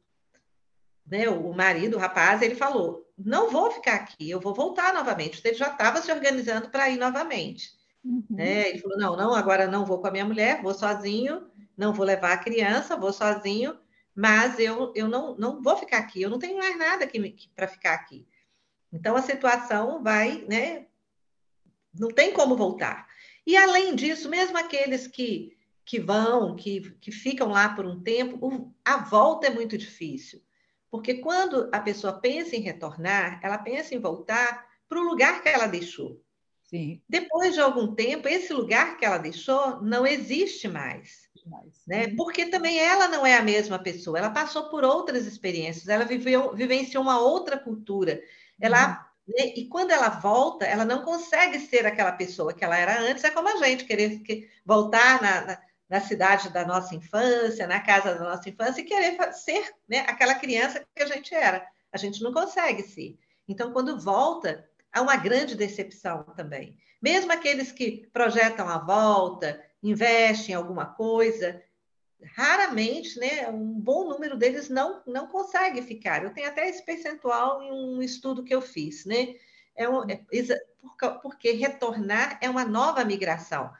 [1.06, 5.40] né, o marido, o rapaz, ele falou: não vou ficar aqui, eu vou voltar novamente.
[5.44, 7.70] Ele já estava se organizando para ir novamente.
[8.04, 8.24] Uhum.
[8.30, 8.70] Né?
[8.70, 12.04] Ele falou: não, não, agora não vou com a minha mulher, vou sozinho, não vou
[12.04, 13.78] levar a criança, vou sozinho,
[14.14, 17.08] mas eu, eu não, não vou ficar aqui, eu não tenho mais nada
[17.54, 18.26] para ficar aqui.
[18.92, 20.86] Então a situação vai, né?
[21.94, 23.08] Não tem como voltar.
[23.46, 28.72] E além disso, mesmo aqueles que, que vão, que, que ficam lá por um tempo,
[28.84, 30.42] a volta é muito difícil.
[30.90, 35.48] Porque quando a pessoa pensa em retornar, ela pensa em voltar para o lugar que
[35.48, 36.22] ela deixou.
[36.64, 37.02] Sim.
[37.08, 41.28] Depois de algum tempo, esse lugar que ela deixou não existe mais.
[41.46, 41.82] mais.
[41.86, 42.14] Né?
[42.16, 46.54] Porque também ela não é a mesma pessoa, ela passou por outras experiências, ela viveu,
[46.54, 48.22] vivenciou uma outra cultura.
[48.60, 49.46] Ela, né?
[49.56, 53.30] E quando ela volta, ela não consegue ser aquela pessoa que ela era antes, é
[53.30, 55.58] como a gente, querer que, voltar na, na
[55.92, 60.34] na cidade da nossa infância, na casa da nossa infância, e querer ser né, aquela
[60.34, 61.68] criança que a gente era.
[61.92, 63.18] A gente não consegue ser.
[63.46, 66.78] Então, quando volta, há uma grande decepção também.
[67.02, 71.62] Mesmo aqueles que projetam a volta, investem em alguma coisa,
[72.34, 76.22] raramente, né, um bom número deles não, não consegue ficar.
[76.22, 79.34] Eu tenho até esse percentual em um estudo que eu fiz, né?
[79.74, 80.24] É um, é,
[81.22, 83.70] porque retornar é uma nova migração.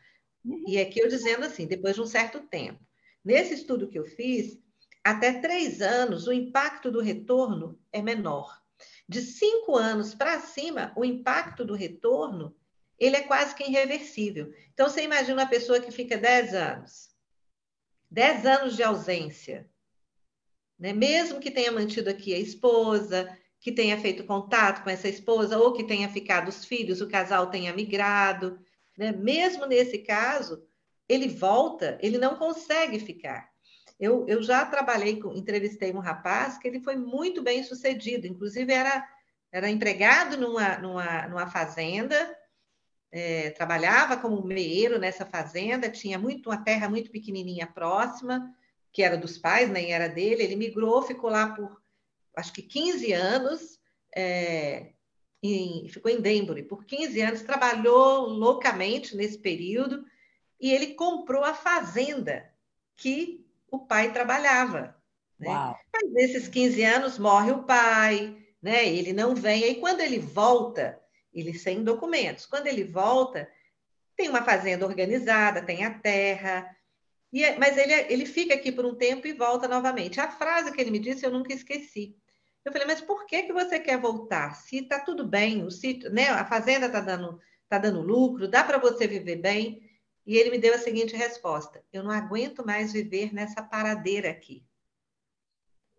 [0.45, 0.65] Uhum.
[0.67, 2.81] E aqui eu dizendo assim, depois de um certo tempo.
[3.25, 4.59] Nesse estudo que eu fiz,
[5.05, 8.61] até três anos, o impacto do retorno é menor.
[9.09, 12.55] De cinco anos para cima, o impacto do retorno
[12.99, 14.53] ele é quase que irreversível.
[14.73, 17.12] Então, você imagina uma pessoa que fica dez anos,
[18.13, 19.67] dez anos de ausência,
[20.79, 20.93] né?
[20.93, 25.73] mesmo que tenha mantido aqui a esposa, que tenha feito contato com essa esposa, ou
[25.73, 28.61] que tenha ficado os filhos, o casal tenha migrado,
[28.99, 29.13] né?
[29.13, 30.63] Mesmo nesse caso,
[31.09, 33.51] ele volta, ele não consegue ficar.
[33.99, 38.71] Eu, eu já trabalhei, com, entrevistei um rapaz que ele foi muito bem sucedido, inclusive
[38.73, 39.09] era,
[39.51, 42.37] era empregado numa, numa, numa fazenda,
[43.13, 48.51] é, trabalhava como meeiro nessa fazenda, tinha muito uma terra muito pequenininha próxima,
[48.91, 50.43] que era dos pais, nem era dele.
[50.43, 51.81] Ele migrou, ficou lá por
[52.35, 53.79] acho que 15 anos,
[54.17, 54.93] é,
[55.43, 60.05] em, ficou em Denbury por 15 anos, trabalhou loucamente nesse período
[60.59, 62.51] e ele comprou a fazenda
[62.97, 64.97] que o pai trabalhava.
[65.39, 65.49] Né?
[65.93, 68.89] Mas nesses 15 anos morre o pai, né?
[68.89, 71.02] ele não vem, e quando ele volta,
[71.33, 73.51] ele sem documentos, quando ele volta,
[74.17, 76.69] tem uma fazenda organizada, tem a terra,
[77.33, 80.21] e, é, mas ele, ele fica aqui por um tempo e volta novamente.
[80.21, 82.15] A frase que ele me disse eu nunca esqueci.
[82.65, 84.55] Eu falei, mas por que, que você quer voltar?
[84.55, 88.63] Se está tudo bem, o sítio, né, a fazenda está dando, tá dando lucro, dá
[88.63, 89.91] para você viver bem.
[90.25, 94.65] E ele me deu a seguinte resposta: eu não aguento mais viver nessa paradeira aqui.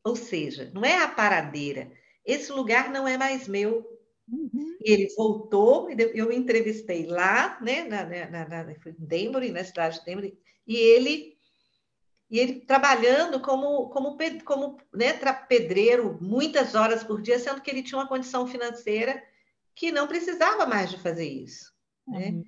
[0.06, 1.92] Ou seja, não é a paradeira,
[2.24, 3.93] esse lugar não é mais meu.
[4.28, 4.78] Uhum.
[4.82, 10.06] E ele voltou, eu entrevistei lá, né, na, na, na, na Denver, na cidade de
[10.06, 10.34] Denver,
[10.66, 11.34] e ele
[12.34, 15.14] e ele trabalhando como, como, como né,
[15.48, 19.22] pedreiro muitas horas por dia, sendo que ele tinha uma condição financeira
[19.76, 21.72] que não precisava mais de fazer isso.
[22.08, 22.30] Né?
[22.30, 22.46] Uhum.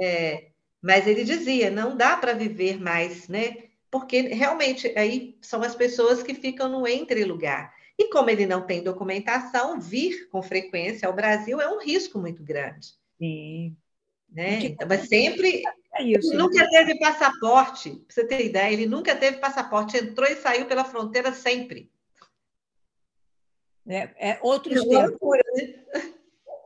[0.00, 0.48] É,
[0.80, 3.64] mas ele dizia, não dá para viver mais, né?
[3.90, 7.74] Porque realmente aí são as pessoas que ficam no entre lugar.
[7.98, 12.42] E como ele não tem documentação, vir com frequência ao Brasil é um risco muito
[12.42, 12.88] grande.
[13.18, 13.76] Sim.
[14.30, 14.58] Né?
[14.66, 15.62] Então, mas sempre.
[15.94, 20.28] É isso, ele nunca teve passaporte, para você ter ideia, ele nunca teve passaporte, entrou
[20.28, 21.90] e saiu pela fronteira sempre.
[23.86, 25.10] É, é outros é tempos.
[25.10, 25.84] Loucura, né?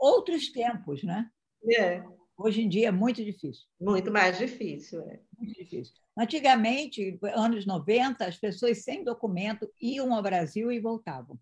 [0.01, 1.31] Outros tempos, né?
[1.79, 2.03] É.
[2.37, 3.67] Hoje em dia é muito difícil.
[3.79, 5.21] Muito mais difícil, é.
[5.39, 5.95] Muito difícil.
[6.21, 11.41] Antigamente, anos 90, as pessoas sem documento iam ao Brasil e voltavam.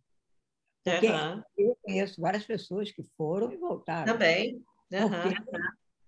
[0.85, 1.43] Porque uhum.
[1.57, 4.13] eu conheço várias pessoas que foram e voltaram.
[4.13, 4.65] Também.
[4.93, 5.11] Uhum.
[5.11, 5.35] Porque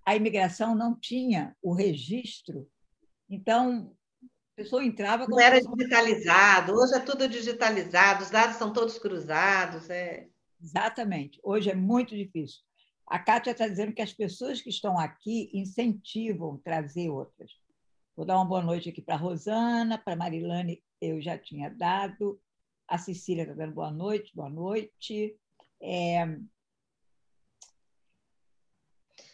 [0.07, 2.65] a imigração não tinha o registro.
[3.29, 5.27] Então, a pessoa entrava...
[5.27, 6.73] Não era digitalizado.
[6.73, 9.91] Hoje é tudo digitalizado, os dados são todos cruzados.
[9.91, 10.29] É...
[10.63, 11.41] Exatamente.
[11.43, 12.61] Hoje é muito difícil.
[13.05, 17.51] A Kátia está dizendo que as pessoas que estão aqui incentivam trazer outras.
[18.21, 21.71] Vou dar uma boa noite aqui para a Rosana, para a Marilane, eu já tinha
[21.71, 22.39] dado.
[22.87, 25.35] A Cecília está dando boa noite, boa noite.
[25.81, 26.29] É...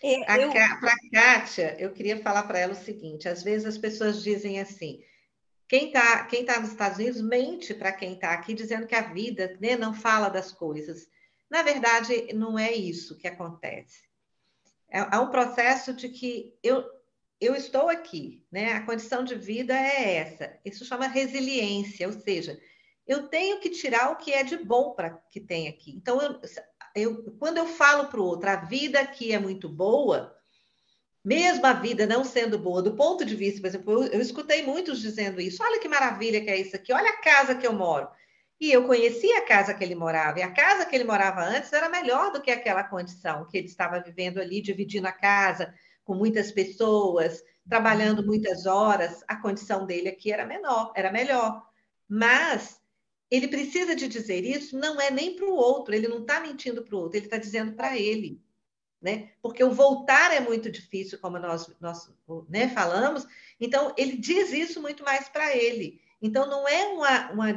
[0.00, 0.52] É, eu...
[0.52, 4.60] Para a Kátia, eu queria falar para ela o seguinte: às vezes as pessoas dizem
[4.60, 5.02] assim,
[5.66, 9.12] quem está quem tá nos Estados Unidos mente para quem está aqui, dizendo que a
[9.12, 11.08] vida né, não fala das coisas.
[11.50, 14.06] Na verdade, não é isso que acontece.
[14.88, 16.84] É, é um processo de que eu,
[17.40, 18.72] eu estou aqui, né?
[18.72, 20.58] A condição de vida é essa.
[20.64, 22.58] Isso chama resiliência, ou seja,
[23.06, 25.94] eu tenho que tirar o que é de bom para que tem aqui.
[25.96, 26.40] Então, eu,
[26.94, 30.34] eu, quando eu falo para o outro, a vida aqui é muito boa,
[31.24, 34.62] mesmo a vida não sendo boa, do ponto de vista, por exemplo, eu, eu escutei
[34.62, 35.62] muitos dizendo isso.
[35.62, 38.08] Olha que maravilha que é isso aqui, olha a casa que eu moro.
[38.58, 41.70] E eu conhecia a casa que ele morava, e a casa que ele morava antes
[41.74, 45.74] era melhor do que aquela condição que ele estava vivendo ali, dividindo a casa
[46.06, 49.22] com muitas pessoas, trabalhando muitas horas.
[49.26, 51.68] A condição dele aqui era menor, era melhor.
[52.08, 52.80] Mas
[53.28, 56.82] ele precisa de dizer isso, não é nem para o outro, ele não está mentindo
[56.82, 58.40] para o outro, ele está dizendo para ele.
[59.02, 59.30] Né?
[59.42, 62.08] Porque o voltar é muito difícil, como nós, nós
[62.48, 63.26] né, falamos,
[63.60, 66.00] então ele diz isso muito mais para ele.
[66.22, 67.52] Então não é uma, uma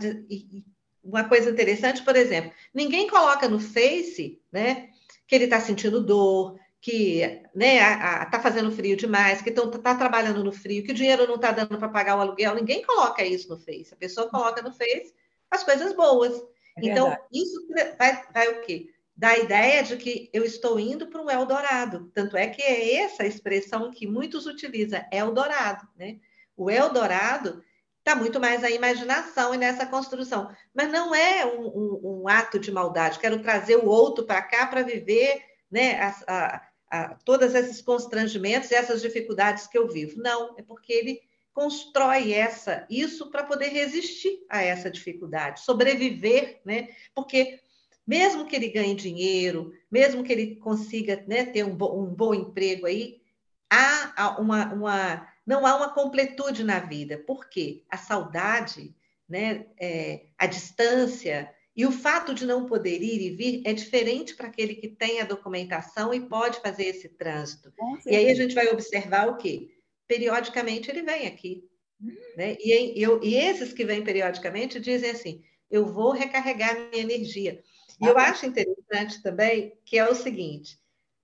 [1.03, 4.89] uma coisa interessante, por exemplo, ninguém coloca no Face, né,
[5.25, 7.77] que ele está sentindo dor, que né,
[8.23, 11.51] está fazendo frio demais, que está tá trabalhando no frio, que o dinheiro não está
[11.51, 12.55] dando para pagar o aluguel.
[12.55, 13.93] Ninguém coloca isso no Face.
[13.93, 15.13] A pessoa coloca no Face
[15.51, 16.33] as coisas boas.
[16.77, 18.89] É então, isso vai, vai o quê?
[19.15, 22.09] Dá a ideia de que eu estou indo para um Eldorado.
[22.13, 25.85] Tanto é que é essa expressão que muitos utilizam, Eldorado.
[25.97, 26.19] Né?
[26.55, 27.61] O Eldorado
[27.97, 30.49] está muito mais a imaginação e nessa construção.
[30.73, 33.19] Mas não é um, um, um ato de maldade.
[33.19, 38.71] Quero trazer o outro para cá para viver né, a, a, a, todos esses constrangimentos
[38.71, 40.21] essas dificuldades que eu vivo.
[40.21, 41.21] Não, é porque ele
[41.53, 46.89] constrói essa isso para poder resistir a essa dificuldade, sobreviver, né?
[47.13, 47.59] Porque
[48.07, 52.33] mesmo que ele ganhe dinheiro, mesmo que ele consiga né, ter um, bo, um bom
[52.33, 53.21] emprego aí,
[53.69, 57.17] há uma, uma não há uma completude na vida.
[57.17, 57.83] Por quê?
[57.89, 58.95] A saudade,
[59.27, 64.35] né, é, a distância e o fato de não poder ir e vir é diferente
[64.35, 67.71] para aquele que tem a documentação e pode fazer esse trânsito.
[68.05, 69.69] E aí a gente vai observar o quê?
[70.05, 71.63] Periodicamente ele vem aqui.
[72.01, 72.13] Hum.
[72.35, 72.57] Né?
[72.59, 77.63] E, eu, e esses que vêm periodicamente dizem assim: eu vou recarregar minha energia.
[78.01, 80.77] E eu acho interessante também que é o seguinte: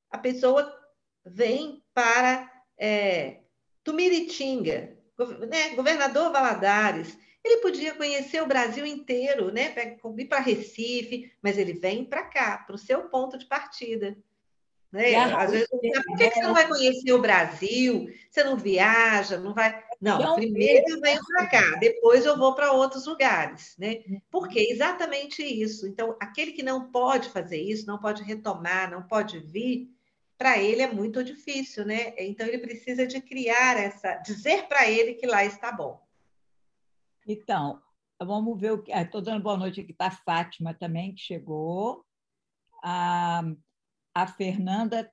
[0.10, 0.74] a pessoa
[1.26, 3.41] vem para é,
[3.84, 4.98] Tumiritinga,
[5.50, 9.74] né, governador Valadares, ele podia conhecer o Brasil inteiro, né?
[10.18, 14.18] Ir para Recife, mas ele vem para cá, para o seu ponto de partida.
[14.92, 15.16] Né?
[15.16, 18.10] Às vezes, por que, você não vai conhecer o Brasil?
[18.30, 19.84] Você não viaja, não vai.
[20.02, 24.04] Não, primeiro eu venho para cá, depois eu vou para outros lugares, né?
[24.32, 25.88] Porque é exatamente isso.
[25.88, 29.89] Então, aquele que não pode fazer isso, não pode retomar, não pode vir,
[30.38, 32.14] para ele é muito difícil, né?
[32.18, 36.05] Então ele precisa de criar essa, dizer para ele que lá está bom.
[37.26, 37.82] Então,
[38.21, 38.91] vamos ver o que.
[38.91, 42.05] Estou dando boa noite aqui para a Fátima também, que chegou.
[42.84, 43.41] A,
[44.13, 45.11] a Fernanda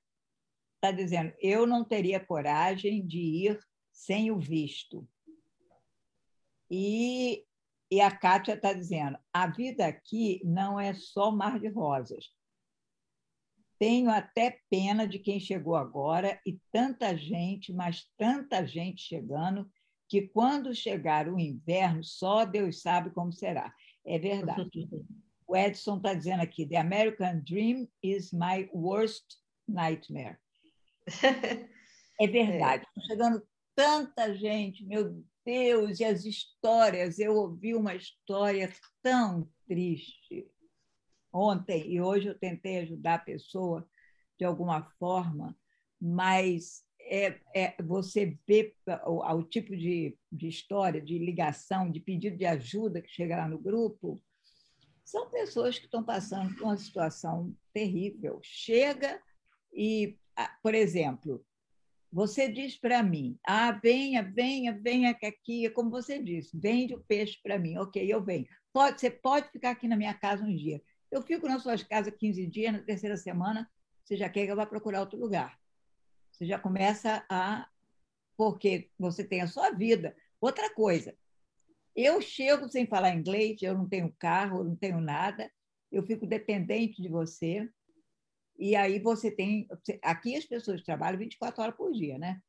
[0.75, 3.59] está dizendo: eu não teria coragem de ir
[3.91, 5.07] sem o visto.
[6.69, 7.45] E,
[7.89, 12.31] e a Kátia está dizendo: a vida aqui não é só mar de rosas.
[13.79, 19.69] Tenho até pena de quem chegou agora e tanta gente, mas tanta gente chegando,
[20.13, 23.73] que quando chegar o inverno, só Deus sabe como será.
[24.05, 24.69] É verdade.
[25.47, 29.25] o Edson está dizendo aqui: The American Dream is my worst
[29.67, 30.37] nightmare.
[32.21, 32.85] é verdade.
[32.85, 33.43] Está chegando
[33.75, 37.17] tanta gente, meu Deus, e as histórias.
[37.17, 40.47] Eu ouvi uma história tão triste
[41.33, 43.89] ontem, e hoje eu tentei ajudar a pessoa
[44.37, 45.57] de alguma forma,
[45.99, 46.83] mas
[47.13, 52.45] é, é, você vê o, o tipo de, de, história, de ligação, de pedido de
[52.45, 54.19] ajuda que chega lá no grupo,
[55.05, 58.39] são pessoas que estão passando por uma situação terrível.
[58.41, 59.21] Chega
[59.71, 60.17] e,
[60.63, 61.45] por exemplo,
[62.11, 67.03] você diz para mim, ah, venha, venha, venha aqui, é como você disse, vende o
[67.03, 68.47] peixe para mim, ok, eu venho.
[68.73, 70.81] Pode, você pode ficar aqui na minha casa um dia.
[71.11, 73.69] Eu fico nas suas casas 15 dias, na terceira semana,
[74.03, 75.61] você já quer que eu vá procurar outro lugar.
[76.33, 77.67] Você já começa a.
[78.35, 80.15] Porque você tem a sua vida.
[80.41, 81.15] Outra coisa,
[81.95, 85.51] eu chego sem falar inglês, eu não tenho carro, eu não tenho nada,
[85.91, 87.69] eu fico dependente de você.
[88.57, 89.67] E aí você tem.
[90.01, 92.41] Aqui as pessoas trabalham 24 horas por dia, né?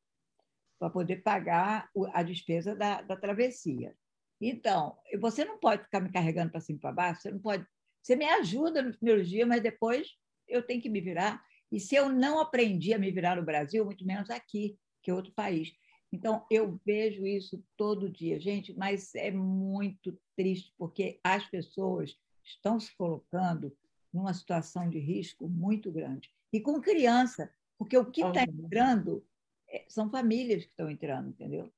[0.79, 3.95] Para poder pagar a despesa da, da travessia.
[4.41, 7.65] Então, você não pode ficar me carregando para cima e para baixo, você não pode.
[8.01, 10.15] Você me ajuda nos primeiros dias, mas depois
[10.47, 11.41] eu tenho que me virar.
[11.71, 15.13] E se eu não aprendi a me virar no Brasil, muito menos aqui, que é
[15.13, 15.73] outro país.
[16.11, 22.79] Então, eu vejo isso todo dia, gente, mas é muito triste, porque as pessoas estão
[22.79, 23.75] se colocando
[24.13, 26.31] numa situação de risco muito grande.
[26.53, 29.25] E com criança, porque o que está entrando
[29.67, 31.69] é, são famílias que estão entrando, entendeu?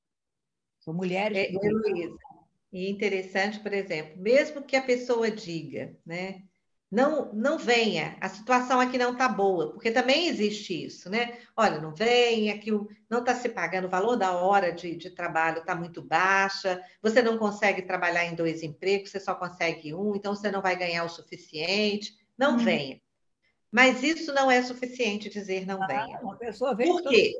[0.78, 1.36] São mulheres.
[1.36, 2.16] É, que Luísa,
[2.72, 6.44] e interessante, por exemplo, mesmo que a pessoa diga, né?
[6.90, 11.38] Não, não venha, a situação aqui não está boa, porque também existe isso, né?
[11.54, 12.70] Olha, não venha, que
[13.10, 17.20] não está se pagando, o valor da hora de, de trabalho está muito baixa, você
[17.20, 21.04] não consegue trabalhar em dois empregos, você só consegue um, então você não vai ganhar
[21.04, 22.58] o suficiente, não hum.
[22.58, 22.98] venha.
[23.70, 26.20] Mas isso não é suficiente dizer não ah, venha.
[26.22, 27.38] Uma pessoa vem Por quê?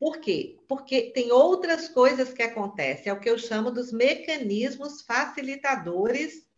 [0.00, 0.56] Por quê?
[0.66, 6.50] Porque tem outras coisas que acontecem, é o que eu chamo dos mecanismos facilitadores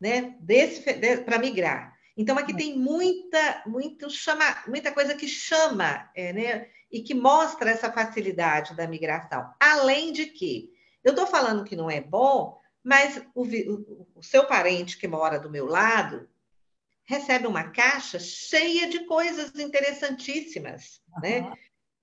[0.00, 1.96] né, de, para migrar.
[2.16, 7.70] Então, aqui tem muita, muito chama, muita coisa que chama é, né, e que mostra
[7.70, 9.52] essa facilidade da migração.
[9.60, 10.72] Além de que,
[11.04, 15.38] eu estou falando que não é bom, mas o, o, o seu parente que mora
[15.38, 16.28] do meu lado
[17.04, 21.20] recebe uma caixa cheia de coisas interessantíssimas, uhum.
[21.22, 21.52] né?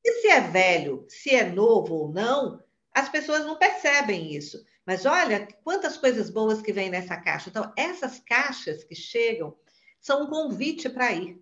[0.05, 2.61] E se é velho, se é novo ou não,
[2.93, 4.63] as pessoas não percebem isso.
[4.85, 7.49] Mas olha quantas coisas boas que vem nessa caixa.
[7.49, 9.55] Então, essas caixas que chegam
[9.99, 11.41] são um convite para ir.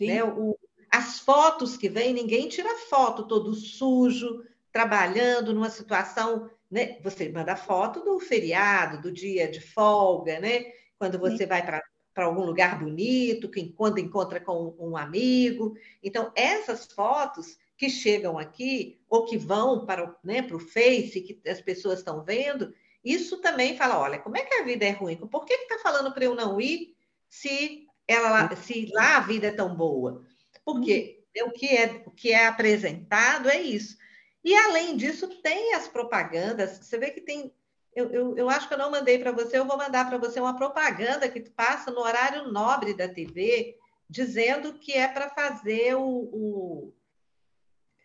[0.00, 0.22] Né?
[0.22, 0.58] O,
[0.90, 6.50] as fotos que vêm, ninguém tira foto todo sujo, trabalhando numa situação.
[6.70, 6.98] Né?
[7.02, 10.72] Você manda foto do feriado, do dia de folga, né?
[10.98, 11.46] quando você Sim.
[11.46, 11.82] vai para
[12.14, 15.76] para algum lugar bonito, que quando encontra com um amigo.
[16.00, 21.40] Então, essas fotos que chegam aqui, ou que vão para, né, para o Face, que
[21.48, 22.72] as pessoas estão vendo,
[23.04, 25.16] isso também fala: olha, como é que a vida é ruim?
[25.16, 26.96] Por que está falando para eu não ir
[27.28, 30.24] se, ela, se lá a vida é tão boa?
[30.64, 33.98] Porque o que é, o que é apresentado é isso.
[34.42, 36.78] E além disso, tem as propagandas.
[36.78, 37.52] Você vê que tem.
[37.94, 40.40] Eu, eu, eu acho que eu não mandei para você, eu vou mandar para você
[40.40, 43.76] uma propaganda que passa no horário nobre da TV,
[44.10, 46.92] dizendo que é para fazer o, o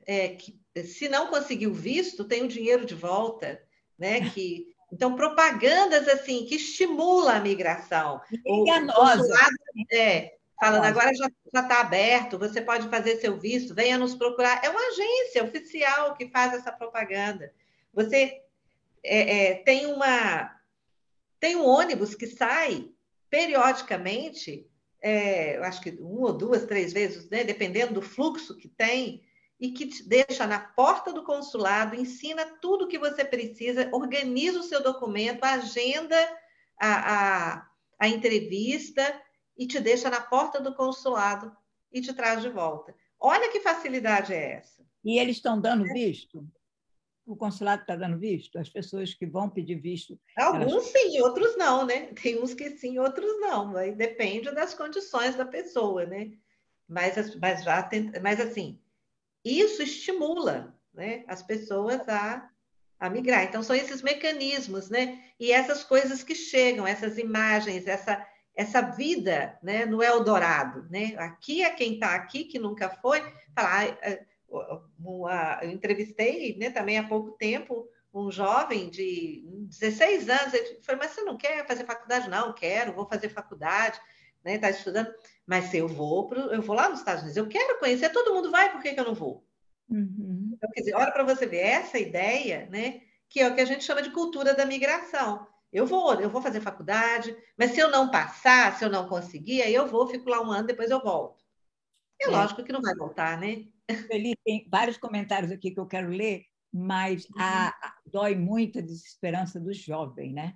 [0.09, 3.61] é, que se não conseguiu visto, tem o dinheiro de volta,
[3.97, 4.31] né?
[4.31, 8.19] Que então propagandas assim que estimulam a migração.
[8.43, 9.31] Enganosa.
[9.93, 14.65] É, falando agora já está aberto, você pode fazer seu visto, venha nos procurar.
[14.65, 17.53] É uma agência oficial que faz essa propaganda.
[17.93, 18.41] Você
[19.03, 20.57] é, é, tem uma
[21.39, 22.89] tem um ônibus que sai
[23.29, 24.67] periodicamente,
[24.99, 29.21] é, eu acho que uma ou duas, três vezes, né, dependendo do fluxo que tem,
[29.59, 34.59] e que te deixa na porta do consulado, ensina tudo o que você precisa, organiza
[34.59, 36.15] o seu documento, agenda
[36.79, 39.21] a, a, a entrevista
[39.57, 41.51] e te deixa na porta do consulado
[41.91, 42.95] e te traz de volta.
[43.19, 44.81] Olha que facilidade é essa.
[45.03, 46.47] E eles estão dando visto?
[47.25, 48.57] O consulado está dando visto?
[48.57, 50.17] As pessoas que vão pedir visto.
[50.37, 50.85] Alguns elas...
[50.85, 52.07] sim, outros não, né?
[52.21, 53.75] Tem uns que sim, outros não.
[53.75, 56.31] Aí depende das condições da pessoa, né?
[56.87, 58.79] Mas, mas já tem, mas assim,
[59.43, 62.49] isso estimula né, as pessoas a,
[62.99, 63.43] a migrar.
[63.43, 65.23] Então, são esses mecanismos, né?
[65.39, 68.25] E essas coisas que chegam, essas imagens, essa,
[68.55, 70.87] essa vida né, no Eldorado.
[70.89, 71.15] Né?
[71.17, 73.21] Aqui é quem está aqui, que nunca foi.
[73.55, 73.97] Falar,
[75.61, 80.53] eu entrevistei né, também há pouco tempo um jovem de 16 anos.
[80.53, 82.29] Ele falou, mas você não quer fazer faculdade?
[82.29, 83.99] Não, quero, vou fazer faculdade,
[84.43, 84.55] né?
[84.55, 85.13] Está estudando.
[85.49, 88.51] Mas eu vou, pro, eu vou lá nos Estados Unidos, eu quero conhecer, todo mundo
[88.51, 89.43] vai, por que, que eu não vou?
[89.89, 90.51] Uhum.
[90.53, 93.01] Então, quer dizer, olha para você ver essa ideia, né?
[93.27, 95.47] Que é o que a gente chama de cultura da migração.
[95.73, 99.63] Eu vou, eu vou fazer faculdade, mas se eu não passar, se eu não conseguir,
[99.63, 101.43] aí eu vou, fico lá um ano, depois eu volto.
[102.21, 102.29] É, é.
[102.29, 103.65] lógico que não vai voltar, né?
[104.05, 107.67] Felipe, tem vários comentários aqui que eu quero ler, mas a, uhum.
[107.81, 110.53] a, dói muito a desesperança do jovem, né?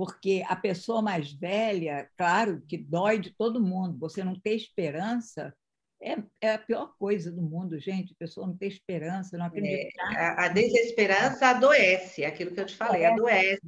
[0.00, 5.54] Porque a pessoa mais velha, claro que dói de todo mundo, você não ter esperança
[6.02, 8.14] é, é a pior coisa do mundo, gente.
[8.14, 10.14] A pessoa não ter esperança, não acreditar.
[10.14, 13.60] É, a, a, desesperança adoece, aquilo que eu te falei, adoece.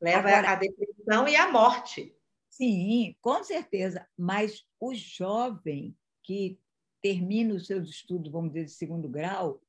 [0.00, 2.16] Leva Agora, à depressão e à morte.
[2.48, 4.06] Sim, com certeza.
[4.16, 6.60] Mas o jovem que
[7.02, 9.60] termina os seus estudos, vamos dizer, de segundo grau,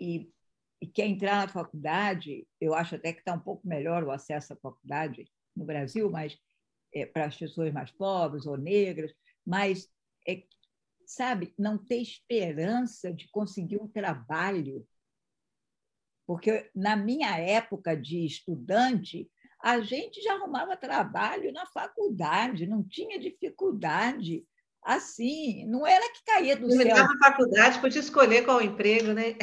[0.00, 0.32] e,
[0.80, 4.52] e quer entrar na faculdade, eu acho até que está um pouco melhor o acesso
[4.52, 6.38] à faculdade no Brasil, mas
[6.94, 9.12] é, para as pessoas mais pobres ou negras,
[9.44, 9.88] mas
[10.26, 10.42] é,
[11.04, 14.86] sabe, não ter esperança de conseguir um trabalho.
[16.26, 19.28] Porque na minha época de estudante,
[19.60, 24.46] a gente já arrumava trabalho na faculdade, não tinha dificuldade.
[24.82, 26.94] Assim, não era que caía do céu.
[26.94, 29.36] Na faculdade, podia escolher qual emprego, né?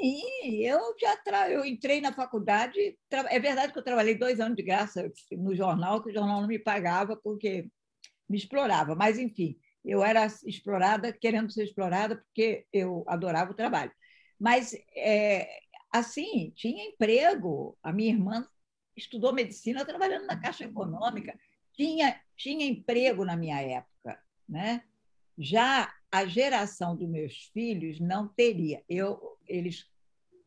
[0.00, 1.50] Sim, eu já tra...
[1.50, 2.98] eu entrei na faculdade.
[3.08, 3.26] Tra...
[3.30, 6.48] É verdade que eu trabalhei dois anos de graça no jornal, que o jornal não
[6.48, 7.70] me pagava porque
[8.28, 8.94] me explorava.
[8.94, 13.92] Mas, enfim, eu era explorada, querendo ser explorada, porque eu adorava o trabalho.
[14.38, 15.48] Mas, é,
[15.92, 17.76] assim, tinha emprego.
[17.82, 18.46] A minha irmã
[18.96, 21.38] estudou medicina trabalhando na Caixa Econômica.
[21.74, 24.18] Tinha, tinha emprego na minha época.
[24.48, 24.82] Né?
[25.36, 28.82] Já a geração dos meus filhos não teria.
[28.88, 29.86] Eu, eles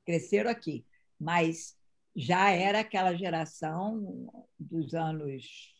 [0.05, 0.85] cresceram aqui,
[1.19, 1.77] mas
[2.15, 4.29] já era aquela geração
[4.59, 5.73] dos anos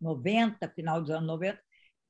[0.00, 1.60] 90, final dos anos 90,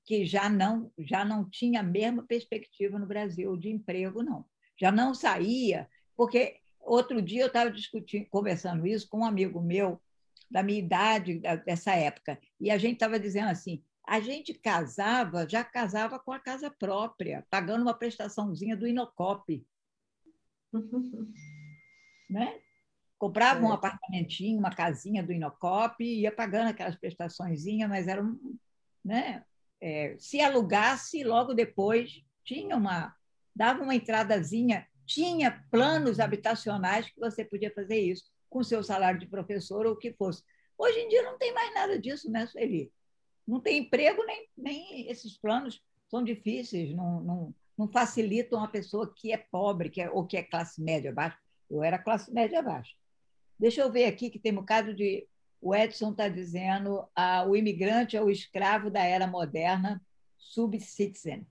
[0.04, 4.44] que já não, já não tinha a mesma perspectiva no Brasil de emprego, não.
[4.80, 10.00] Já não saía, porque outro dia eu estava discutindo, conversando isso com um amigo meu
[10.50, 15.62] da minha idade, dessa época, e a gente estava dizendo assim, a gente casava, já
[15.62, 19.66] casava com a casa própria, pagando uma prestaçãozinha do Inocop.
[22.30, 22.58] né?
[23.18, 23.62] Comprava é.
[23.64, 28.56] um apartamentinho, uma casinha do Inocop, ia pagando aquelas prestaçõezinhas, mas era um,
[29.04, 29.44] né?
[29.78, 33.14] É, se alugasse, logo depois tinha uma
[33.54, 39.26] dava uma entradazinha, tinha planos habitacionais que você podia fazer isso com seu salário de
[39.26, 40.42] professor ou o que fosse.
[40.78, 42.92] Hoje em dia não tem mais nada disso, né, Sueli?
[43.48, 49.12] Não tem emprego, nem, nem esses planos são difíceis, não, não, não facilitam a pessoa
[49.12, 51.38] que é pobre que é, ou que é classe média baixa.
[51.70, 52.94] Eu era classe média baixa.
[53.58, 55.26] Deixa eu ver aqui que tem um bocado de.
[55.60, 60.00] O Edson está dizendo ah, o imigrante é o escravo da era moderna,
[60.36, 61.46] subcitizen.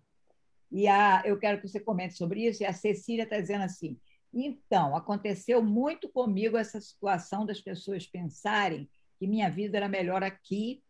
[0.71, 2.63] E a, eu quero que você comente sobre isso.
[2.63, 3.99] E a Cecília está dizendo assim:
[4.33, 8.89] então, aconteceu muito comigo essa situação das pessoas pensarem
[9.19, 10.81] que minha vida era melhor aqui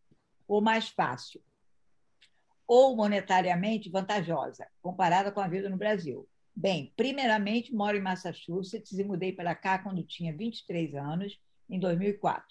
[0.47, 1.41] ou mais fácil,
[2.65, 6.27] ou monetariamente vantajosa, comparada com a vida no Brasil?
[6.55, 11.39] Bem, primeiramente, moro em Massachusetts e mudei para cá quando tinha 23 anos,
[11.69, 12.45] em 2004.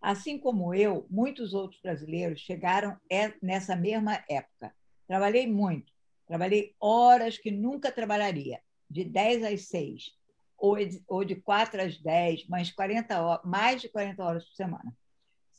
[0.00, 2.96] Assim como eu, muitos outros brasileiros chegaram
[3.42, 4.74] nessa mesma época.
[5.06, 5.92] Trabalhei muito,
[6.26, 10.16] trabalhei horas que nunca trabalharia, de 10 às 6,
[10.56, 14.96] ou de 4 às 10, mais, 40 horas, mais de 40 horas por semana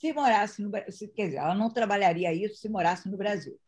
[0.02, 3.60] se morasse no Brasil, quer dizer, ela não trabalharia isso se morasse no Brasil.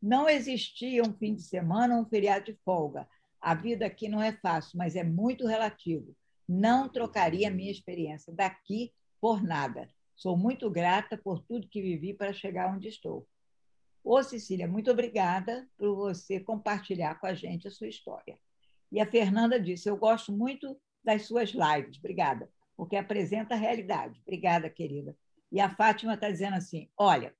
[0.00, 3.08] Não existia um fim de semana ou um feriado de folga.
[3.40, 6.16] A vida aqui não é fácil, mas é muito relativo.
[6.48, 9.90] Não trocaria a minha experiência daqui por nada.
[10.14, 13.26] Sou muito grata por tudo que vivi para chegar onde estou.
[14.04, 18.38] Ô, Cecília, muito obrigada por você compartilhar com a gente a sua história.
[18.92, 21.98] E a Fernanda disse: Eu gosto muito das suas lives.
[21.98, 24.20] Obrigada, porque apresenta a realidade.
[24.24, 25.16] Obrigada, querida.
[25.50, 27.34] E a Fátima está dizendo assim: olha,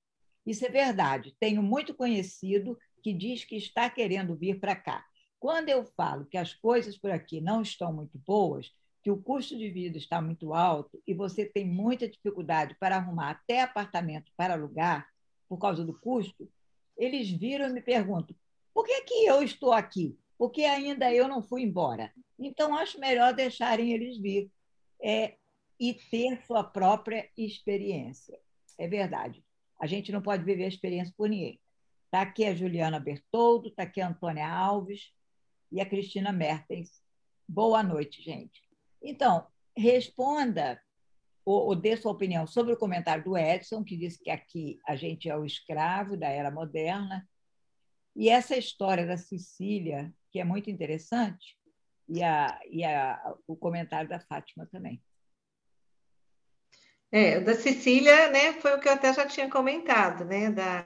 [0.47, 1.35] isso é verdade.
[1.39, 5.05] Tenho muito conhecido que diz que está querendo vir para cá.
[5.39, 8.71] Quando eu falo que as coisas por aqui não estão muito boas,
[9.03, 13.31] que o custo de vida está muito alto e você tem muita dificuldade para arrumar
[13.31, 15.09] até apartamento para alugar
[15.49, 16.49] por causa do custo,
[16.97, 18.37] eles viram e me perguntam:
[18.75, 20.19] por que, que eu estou aqui?
[20.37, 22.13] Porque ainda eu não fui embora.
[22.39, 24.51] Então, acho melhor deixarem eles vir.
[25.03, 25.37] É,
[25.81, 28.39] e ter sua própria experiência.
[28.79, 29.43] É verdade.
[29.81, 31.59] A gente não pode viver a experiência por ninguém.
[32.05, 35.11] Está aqui a Juliana Bertoldo, está aqui a Antônia Alves
[35.73, 37.03] e a Cristina Mertens.
[37.49, 38.61] Boa noite, gente.
[39.03, 40.79] Então, responda
[41.45, 44.95] ou, ou dê sua opinião sobre o comentário do Edson, que disse que aqui a
[44.95, 47.27] gente é o escravo da era moderna.
[48.15, 51.57] E essa história da Sicília, que é muito interessante,
[52.07, 55.03] e, a, e a, o comentário da Fátima também.
[57.13, 60.85] É, da Sicília, né, foi o que eu até já tinha comentado, né, da,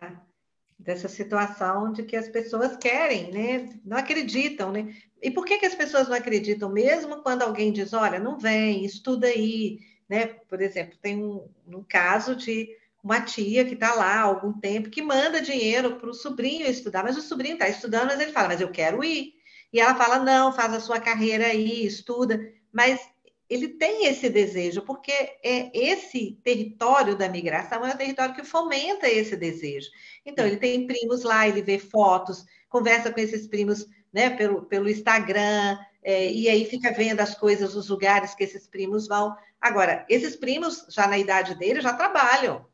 [0.78, 4.94] dessa situação de que as pessoas querem, né, não acreditam, né?
[5.22, 8.84] E por que, que as pessoas não acreditam mesmo quando alguém diz, olha, não vem,
[8.84, 10.26] estuda aí, né?
[10.26, 12.68] Por exemplo, tem um, um caso de
[13.02, 17.02] uma tia que está lá há algum tempo que manda dinheiro para o sobrinho estudar,
[17.02, 19.34] mas o sobrinho está estudando, mas ele fala, mas eu quero ir.
[19.72, 22.40] E ela fala, não, faz a sua carreira aí, estuda.
[22.72, 23.00] Mas
[23.48, 29.08] ele tem esse desejo, porque é esse território da migração é um território que fomenta
[29.08, 29.88] esse desejo.
[30.24, 34.88] Então, ele tem primos lá, ele vê fotos, conversa com esses primos né, pelo, pelo
[34.88, 39.34] Instagram, é, e aí fica vendo as coisas, os lugares que esses primos vão.
[39.60, 42.66] Agora, esses primos, já na idade dele, já trabalham.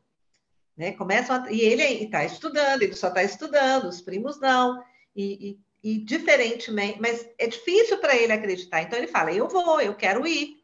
[0.75, 0.91] Né?
[0.91, 4.83] Começam a, e ele está estudando, ele só está estudando, os primos não.
[5.15, 8.81] E, e, e diferentemente, mas é difícil para ele acreditar.
[8.81, 10.60] Então ele fala: eu vou, eu quero ir.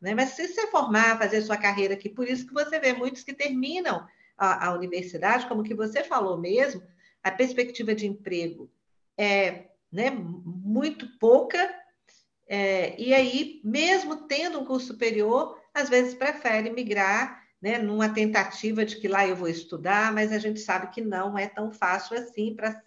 [0.00, 0.14] Né?
[0.14, 3.34] Mas se você formar, fazer sua carreira aqui, por isso que você vê muitos que
[3.34, 6.82] terminam a, a universidade, como que você falou mesmo,
[7.22, 8.70] a perspectiva de emprego
[9.16, 11.58] é né, muito pouca,
[12.48, 18.84] é, e aí, mesmo tendo um curso superior, às vezes prefere migrar, né, numa tentativa
[18.84, 22.16] de que lá eu vou estudar, mas a gente sabe que não é tão fácil
[22.16, 22.82] assim para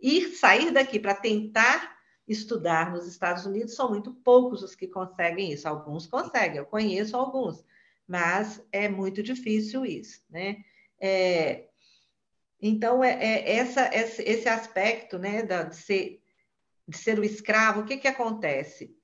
[0.00, 5.52] ir sair daqui para tentar estudar nos Estados Unidos, são muito poucos os que conseguem
[5.52, 5.68] isso.
[5.68, 7.64] Alguns conseguem, eu conheço alguns,
[8.06, 10.64] mas é muito difícil isso, né?
[11.00, 11.66] É,
[12.62, 16.22] então, é, é essa, esse aspecto né, de, ser,
[16.86, 18.94] de ser o escravo, o que, que acontece?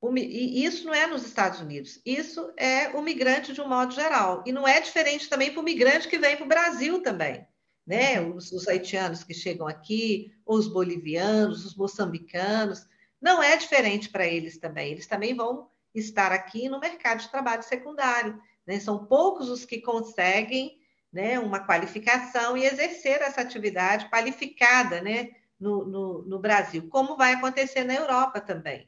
[0.00, 3.94] O, e isso não é nos Estados Unidos, isso é o migrante de um modo
[3.94, 4.44] geral.
[4.46, 7.47] E não é diferente também para o migrante que vem para o Brasil também.
[7.88, 8.20] Né?
[8.20, 12.86] Os, os haitianos que chegam aqui, os bolivianos, os moçambicanos,
[13.18, 14.92] não é diferente para eles também.
[14.92, 18.38] Eles também vão estar aqui no mercado de trabalho secundário.
[18.66, 18.78] Né?
[18.78, 20.78] São poucos os que conseguem
[21.10, 27.32] né, uma qualificação e exercer essa atividade qualificada né, no, no, no Brasil, como vai
[27.32, 28.86] acontecer na Europa também.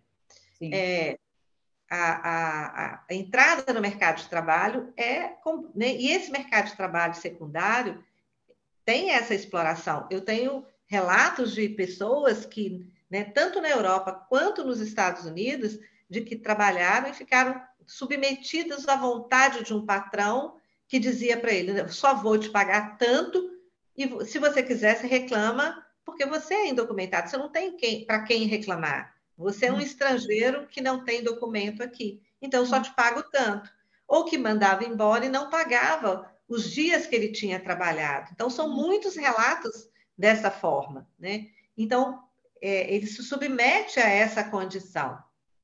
[0.62, 1.18] É,
[1.88, 5.30] a, a, a, entrada no mercado de trabalho é.
[5.74, 8.04] Né, e esse mercado de trabalho secundário
[8.90, 10.08] tem essa exploração.
[10.10, 15.78] Eu tenho relatos de pessoas que, né, tanto na Europa quanto nos Estados Unidos,
[16.08, 20.56] de que trabalharam e ficaram submetidas à vontade de um patrão
[20.88, 23.56] que dizia para ele: só vou te pagar tanto,
[23.96, 28.24] e se você quiser, você reclama, porque você é indocumentado, você não tem quem, para
[28.24, 29.14] quem reclamar.
[29.38, 29.80] Você é um hum.
[29.80, 32.82] estrangeiro que não tem documento aqui, então só hum.
[32.82, 33.70] te pago tanto.
[34.08, 38.30] Ou que mandava embora e não pagava os dias que ele tinha trabalhado.
[38.32, 38.74] Então, são hum.
[38.74, 39.88] muitos relatos
[40.18, 41.46] dessa forma, né?
[41.78, 42.22] Então,
[42.60, 45.18] é, ele se submete a essa condição,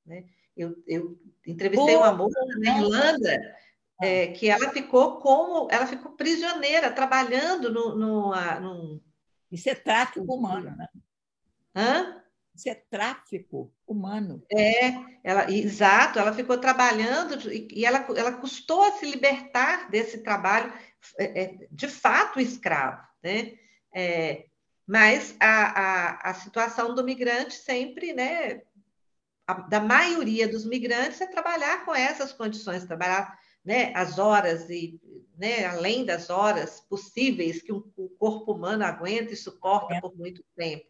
[0.06, 0.24] né?
[0.56, 3.56] Eu, eu entrevistei uma moça na Irlanda
[4.00, 9.02] é, que ela ficou como ela ficou prisioneira trabalhando no, no, no...
[9.50, 10.88] isso é tráfico humano né
[11.74, 12.22] Hã?
[12.56, 18.92] Isso é tráfico humano é ela exato ela ficou trabalhando e ela ela custou a
[18.92, 20.72] se libertar desse trabalho
[21.18, 23.52] é, é, de fato escravo né
[23.94, 24.46] é,
[24.86, 28.62] mas a, a, a situação do migrante sempre né
[29.46, 35.00] a, da maioria dos migrantes é trabalhar com essas condições trabalhar né, as horas e
[35.36, 40.00] né, além das horas possíveis que um, o corpo humano aguenta e suporta é.
[40.00, 40.86] por muito tempo.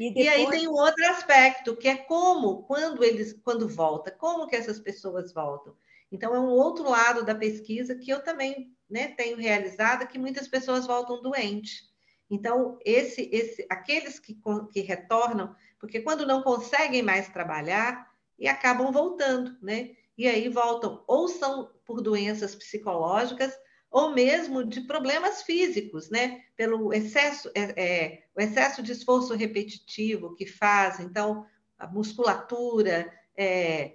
[0.00, 0.24] E, depois...
[0.24, 4.56] e, aí tem um outro aspecto que é como, quando eles, quando volta, como que
[4.56, 5.76] essas pessoas voltam.
[6.10, 10.48] Então é um outro lado da pesquisa que eu também né, tenho realizado que muitas
[10.48, 11.90] pessoas voltam doentes.
[12.30, 14.40] Então esse, esse, aqueles que,
[14.72, 19.90] que retornam, porque quando não conseguem mais trabalhar e acabam voltando, né?
[20.20, 23.54] e aí voltam ou são por doenças psicológicas
[23.90, 26.42] ou mesmo de problemas físicos, né?
[26.56, 31.44] Pelo excesso, é, é, o excesso de esforço repetitivo que faz, então,
[31.76, 33.94] a musculatura, é,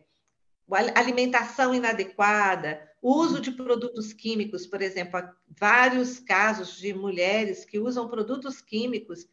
[0.95, 8.09] alimentação inadequada, uso de produtos químicos, por exemplo, há vários casos de mulheres que usam
[8.09, 9.27] produtos químicos,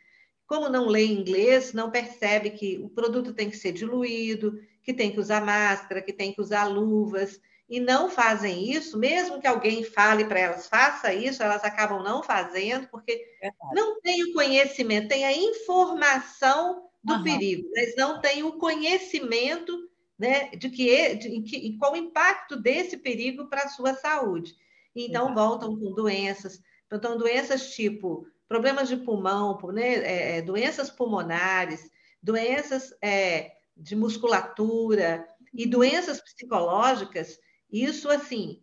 [0.47, 5.11] como não lê inglês, não percebe que o produto tem que ser diluído, que tem
[5.11, 9.83] que usar máscara, que tem que usar luvas, e não fazem isso, mesmo que alguém
[9.83, 13.25] fale para elas, faça isso, elas acabam não fazendo, porque
[13.73, 17.23] não tem o conhecimento, tem a informação do uhum.
[17.25, 19.89] perigo, mas não tem o conhecimento
[20.19, 24.55] né, de que, de, de, qual o impacto desse perigo para a sua saúde.
[24.95, 25.35] Então, Exato.
[25.35, 31.91] voltam com doenças, então, doenças tipo problemas de pulmão, né, é, é, doenças pulmonares,
[32.23, 37.39] doenças é, de musculatura e doenças psicológicas,
[37.73, 38.63] isso, assim,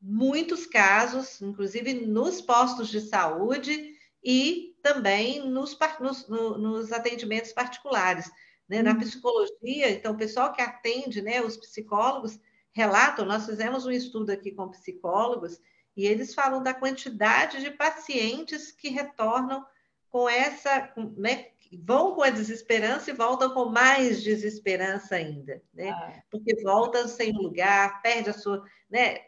[0.00, 8.30] muitos casos, inclusive nos postos de saúde e também nos, nos, nos atendimentos particulares.
[8.68, 8.82] Né?
[8.82, 8.98] Na uhum.
[8.98, 12.38] psicologia, então, o pessoal que atende, né, os psicólogos,
[12.72, 15.58] relatam, nós fizemos um estudo aqui com psicólogos,
[15.96, 19.64] e eles falam da quantidade de pacientes que retornam
[20.10, 21.48] com essa, né,
[21.84, 25.90] vão com a desesperança e voltam com mais desesperança ainda, né?
[25.90, 26.22] Ah.
[26.30, 29.18] Porque voltam sem lugar, perde a sua, né?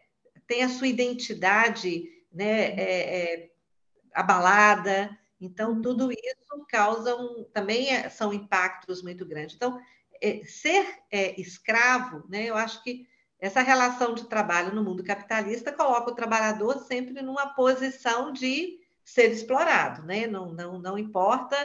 [0.47, 2.75] Tem a sua identidade, né?
[2.75, 3.51] É, é,
[4.13, 5.17] abalada.
[5.41, 5.83] Então uhum.
[5.83, 9.55] tudo isso causa um, também é, são impactos muito grandes.
[9.55, 9.81] Então
[10.21, 12.45] é, ser é, escravo, né?
[12.45, 13.07] Eu acho que
[13.41, 19.31] essa relação de trabalho no mundo capitalista coloca o trabalhador sempre numa posição de ser
[19.31, 20.27] explorado, né?
[20.27, 21.57] Não, não, não importa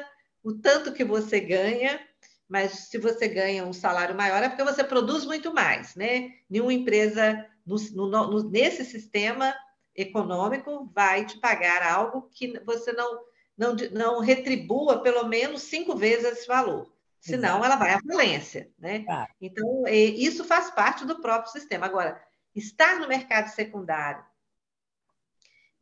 [0.43, 1.99] o tanto que você ganha,
[2.47, 6.31] mas se você ganha um salário maior é porque você produz muito mais, né?
[6.49, 7.77] Nenhuma empresa no,
[8.07, 9.55] no, nesse sistema
[9.95, 13.21] econômico vai te pagar algo que você não,
[13.57, 17.65] não, não retribua pelo menos cinco vezes esse valor senão Exato.
[17.65, 19.05] ela vai à falência, né?
[19.07, 19.25] Ah.
[19.39, 21.85] Então, isso faz parte do próprio sistema.
[21.85, 22.21] Agora,
[22.53, 24.23] estar no mercado secundário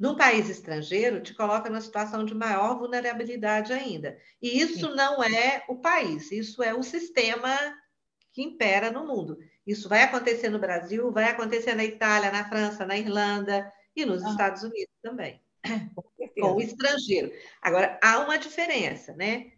[0.01, 4.17] num país estrangeiro te coloca numa situação de maior vulnerabilidade ainda.
[4.41, 4.95] E isso Sim.
[4.95, 7.55] não é o país, isso é o sistema
[8.33, 9.37] que impera no mundo.
[9.65, 14.23] Isso vai acontecer no Brasil, vai acontecer na Itália, na França, na Irlanda e nos
[14.23, 14.31] ah.
[14.31, 15.39] Estados Unidos também,
[16.41, 17.31] com o estrangeiro.
[17.61, 19.51] Agora, há uma diferença, né?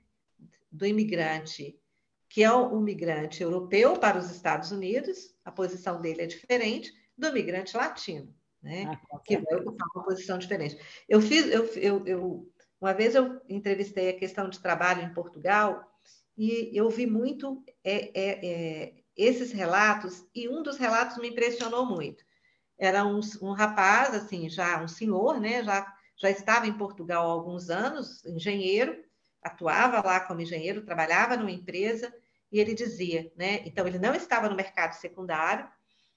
[0.70, 1.80] do imigrante,
[2.28, 7.32] que é um migrante europeu para os Estados Unidos, a posição dele é diferente do
[7.32, 9.00] migrante latino, né?
[9.12, 10.78] Ah, que vai ocupar uma posição diferente.
[11.08, 12.52] Eu fiz, eu, eu, eu,
[12.82, 15.92] uma vez eu entrevistei a questão de trabalho em Portugal
[16.38, 21.86] e eu vi muito é, é, é, esses relatos e um dos relatos me impressionou
[21.86, 22.24] muito.
[22.78, 25.64] Era um, um rapaz, assim, já um senhor, né?
[25.64, 29.04] Já já estava em Portugal há alguns anos, engenheiro,
[29.42, 32.14] atuava lá como engenheiro, trabalhava numa empresa,
[32.52, 33.62] e ele dizia, né?
[33.66, 35.68] Então, ele não estava no mercado secundário,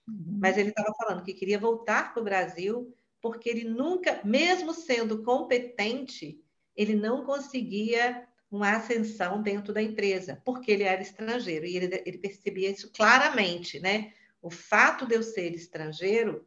[0.09, 0.39] uhum.
[0.41, 5.23] mas ele estava falando que queria voltar para o Brasil, porque ele nunca, mesmo sendo
[5.23, 6.41] competente,
[6.77, 12.19] ele não conseguia uma ascensão dentro da empresa, porque ele era estrangeiro, e ele, ele
[12.19, 14.13] percebia isso claramente, né?
[14.41, 16.47] O fato de eu ser estrangeiro,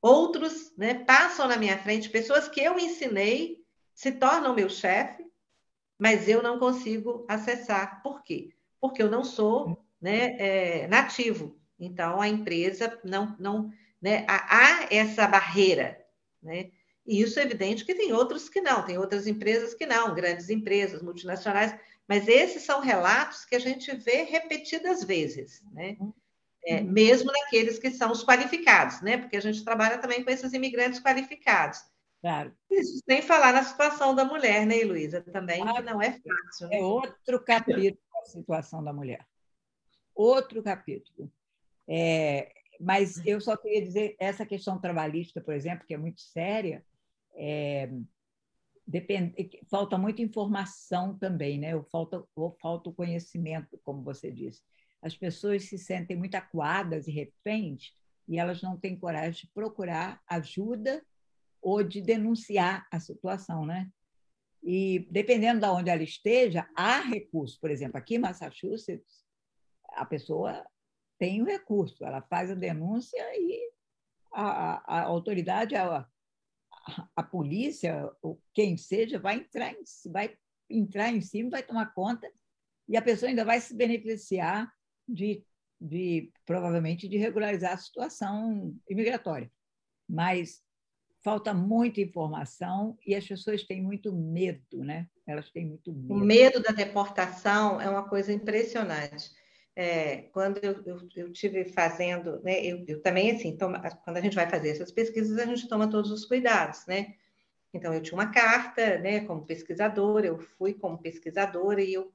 [0.00, 5.24] outros né, passam na minha frente, pessoas que eu ensinei se tornam meu chefe,
[5.98, 8.02] mas eu não consigo acessar.
[8.02, 8.50] Por quê?
[8.80, 11.57] Porque eu não sou né, é, nativo.
[11.78, 13.36] Então, a empresa não.
[13.38, 16.04] não né, há essa barreira.
[16.42, 16.70] Né?
[17.06, 20.50] E isso é evidente que tem outros que não, tem outras empresas que não, grandes
[20.50, 21.74] empresas, multinacionais,
[22.06, 25.96] mas esses são relatos que a gente vê repetidas vezes, né?
[26.64, 29.16] É, mesmo naqueles que são os qualificados, né?
[29.16, 31.80] Porque a gente trabalha também com esses imigrantes qualificados.
[32.20, 32.52] Claro.
[32.70, 35.20] Isso sem falar na situação da mulher, né, Luísa?
[35.20, 36.68] Também que não é fácil.
[36.68, 36.78] Né?
[36.78, 39.26] É outro capítulo a situação da mulher.
[40.14, 41.30] Outro capítulo.
[41.88, 46.84] É, mas eu só queria dizer, essa questão trabalhista, por exemplo, que é muito séria,
[47.34, 47.90] é,
[48.86, 49.34] depende,
[49.70, 51.74] falta muita informação também, né?
[51.74, 54.62] Ou falta, ou falta o conhecimento, como você disse.
[55.02, 57.92] As pessoas se sentem muito acuadas e reféns
[58.26, 61.04] e elas não têm coragem de procurar ajuda
[61.62, 63.90] ou de denunciar a situação, né?
[64.62, 67.58] E dependendo de onde ela esteja, há recurso.
[67.60, 69.24] Por exemplo, aqui em Massachusetts,
[69.90, 70.64] a pessoa
[71.18, 73.70] tem o recurso, ela faz a denúncia e
[74.32, 76.06] a, a, a autoridade, a,
[77.16, 78.10] a, polícia,
[78.54, 80.36] quem seja, vai entrar, em, vai
[80.70, 82.30] entrar em cima, vai tomar conta
[82.88, 84.72] e a pessoa ainda vai se beneficiar
[85.06, 85.44] de,
[85.80, 89.50] de provavelmente de regularizar a situação imigratória.
[90.08, 90.62] Mas
[91.22, 95.06] falta muita informação e as pessoas têm muito medo, né?
[95.26, 96.14] Elas têm muito medo.
[96.14, 99.30] O medo da deportação é uma coisa impressionante.
[99.80, 104.20] É, quando eu, eu, eu tive fazendo, né, eu, eu também, assim, toma, quando a
[104.20, 107.14] gente vai fazer essas pesquisas, a gente toma todos os cuidados, né?
[107.72, 112.12] Então, eu tinha uma carta, né, como pesquisadora, eu fui como pesquisadora e eu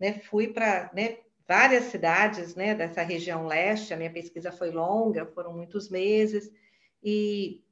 [0.00, 5.26] né, fui para né, várias cidades né, dessa região leste, a minha pesquisa foi longa,
[5.26, 6.50] foram muitos meses,
[7.04, 7.62] e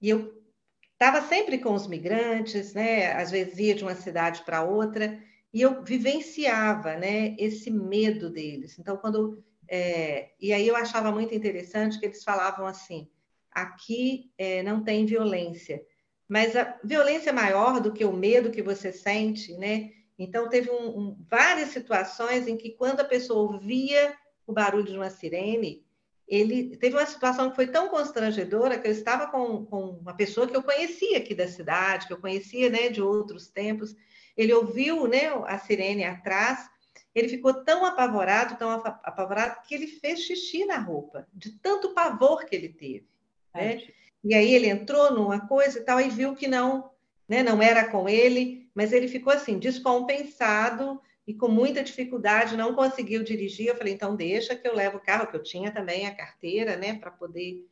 [0.00, 0.44] e eu
[0.92, 3.12] estava sempre com os migrantes, né?
[3.14, 5.18] Às vezes ia de uma cidade para outra,
[5.52, 8.78] e eu vivenciava, né, esse medo deles.
[8.78, 13.06] Então, quando É, e aí eu achava muito interessante que eles falavam assim:
[13.50, 15.82] aqui é, não tem violência,
[16.26, 19.90] mas a violência é maior do que o medo que você sente, né?
[20.18, 24.14] Então, teve um, um, várias situações em que, quando a pessoa ouvia
[24.46, 25.84] o barulho de uma sirene,
[26.26, 30.46] ele teve uma situação que foi tão constrangedora que eu estava com, com uma pessoa
[30.46, 33.94] que eu conhecia aqui da cidade, que eu conhecia né, de outros tempos.
[34.38, 36.70] Ele ouviu né, a sirene atrás,
[37.14, 42.44] ele ficou tão apavorado, tão apavorado, que ele fez xixi na roupa, de tanto pavor
[42.44, 43.08] que ele teve.
[43.52, 43.82] Né?
[44.22, 46.90] E aí ele entrou numa coisa e tal, e viu que não,
[47.28, 52.74] né, não era com ele, mas ele ficou assim, descompensado, e com muita dificuldade não
[52.74, 53.66] conseguiu dirigir.
[53.66, 56.74] Eu falei, então deixa que eu levo o carro, que eu tinha também a carteira,
[56.74, 57.68] né, para poder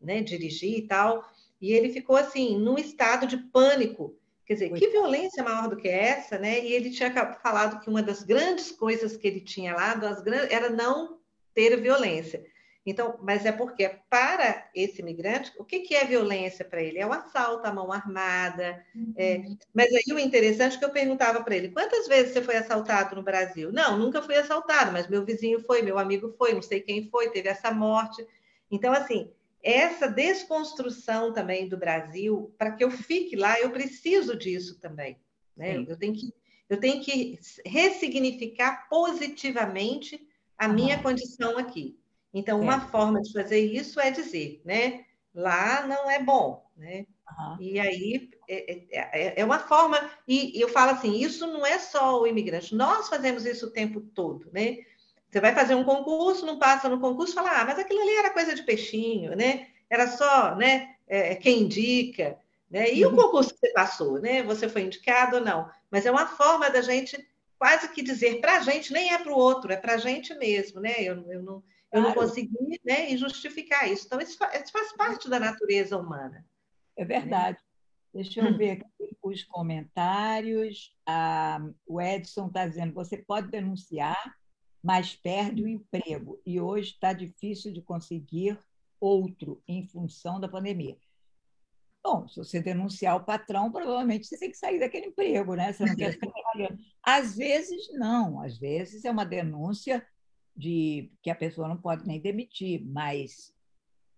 [0.00, 1.24] né, dirigir e tal.
[1.60, 4.17] E ele ficou assim, num estado de pânico.
[4.48, 6.64] Quer dizer, que violência maior do que essa, né?
[6.64, 10.50] E ele tinha falado que uma das grandes coisas que ele tinha lá das grandes,
[10.50, 11.18] era não
[11.52, 12.42] ter violência.
[12.86, 16.98] Então, mas é porque para esse migrante, o que, que é violência para ele?
[16.98, 18.82] É o assalto à mão armada.
[18.94, 19.12] Uhum.
[19.18, 19.42] É,
[19.74, 23.14] mas aí o interessante é que eu perguntava para ele: quantas vezes você foi assaltado
[23.14, 23.70] no Brasil?
[23.70, 27.28] Não, nunca fui assaltado, mas meu vizinho foi, meu amigo foi, não sei quem foi,
[27.28, 28.26] teve essa morte.
[28.70, 29.30] Então, assim,
[29.68, 35.18] essa desconstrução também do Brasil, para que eu fique lá, eu preciso disso também.
[35.54, 35.84] Né?
[35.86, 36.32] Eu, tenho que,
[36.70, 41.02] eu tenho que ressignificar positivamente a minha uhum.
[41.02, 41.98] condição aqui.
[42.32, 42.80] Então, uma é.
[42.88, 45.04] forma de fazer isso é dizer, né?
[45.34, 47.06] Lá não é bom, né?
[47.38, 47.56] Uhum.
[47.60, 51.78] E aí é, é, é, é, uma forma, e eu falo assim, isso não é
[51.78, 54.78] só o imigrante, nós fazemos isso o tempo todo, né?
[55.30, 58.30] Você vai fazer um concurso, não passa no concurso, fala, ah, mas aquilo ali era
[58.30, 59.68] coisa de peixinho, né?
[59.90, 60.94] Era só, né?
[61.06, 62.38] É, quem indica,
[62.70, 62.92] né?
[62.92, 63.12] E uhum.
[63.12, 64.42] o concurso que você passou, né?
[64.42, 65.70] Você foi indicado ou não?
[65.90, 67.18] Mas é uma forma da gente
[67.58, 70.34] quase que dizer para a gente, nem é para o outro, é para a gente
[70.34, 70.94] mesmo, né?
[70.98, 74.06] Eu, eu não eu não consegui né, justificar isso.
[74.06, 76.44] Então, isso faz, isso faz parte da natureza humana.
[76.96, 77.58] É verdade.
[78.12, 80.94] Deixa eu ver aqui os comentários.
[81.06, 84.34] Ah, o Edson está dizendo: você pode denunciar,
[84.88, 86.40] mas perde o emprego.
[86.46, 88.58] E hoje está difícil de conseguir
[88.98, 90.96] outro em função da pandemia.
[92.02, 95.74] Bom, se você denunciar o patrão, provavelmente você tem que sair daquele emprego, né?
[95.74, 96.78] Você não quer ficar trabalhando.
[97.02, 98.40] Às vezes, não.
[98.40, 100.06] Às vezes é uma denúncia
[100.56, 103.52] de que a pessoa não pode nem demitir, mas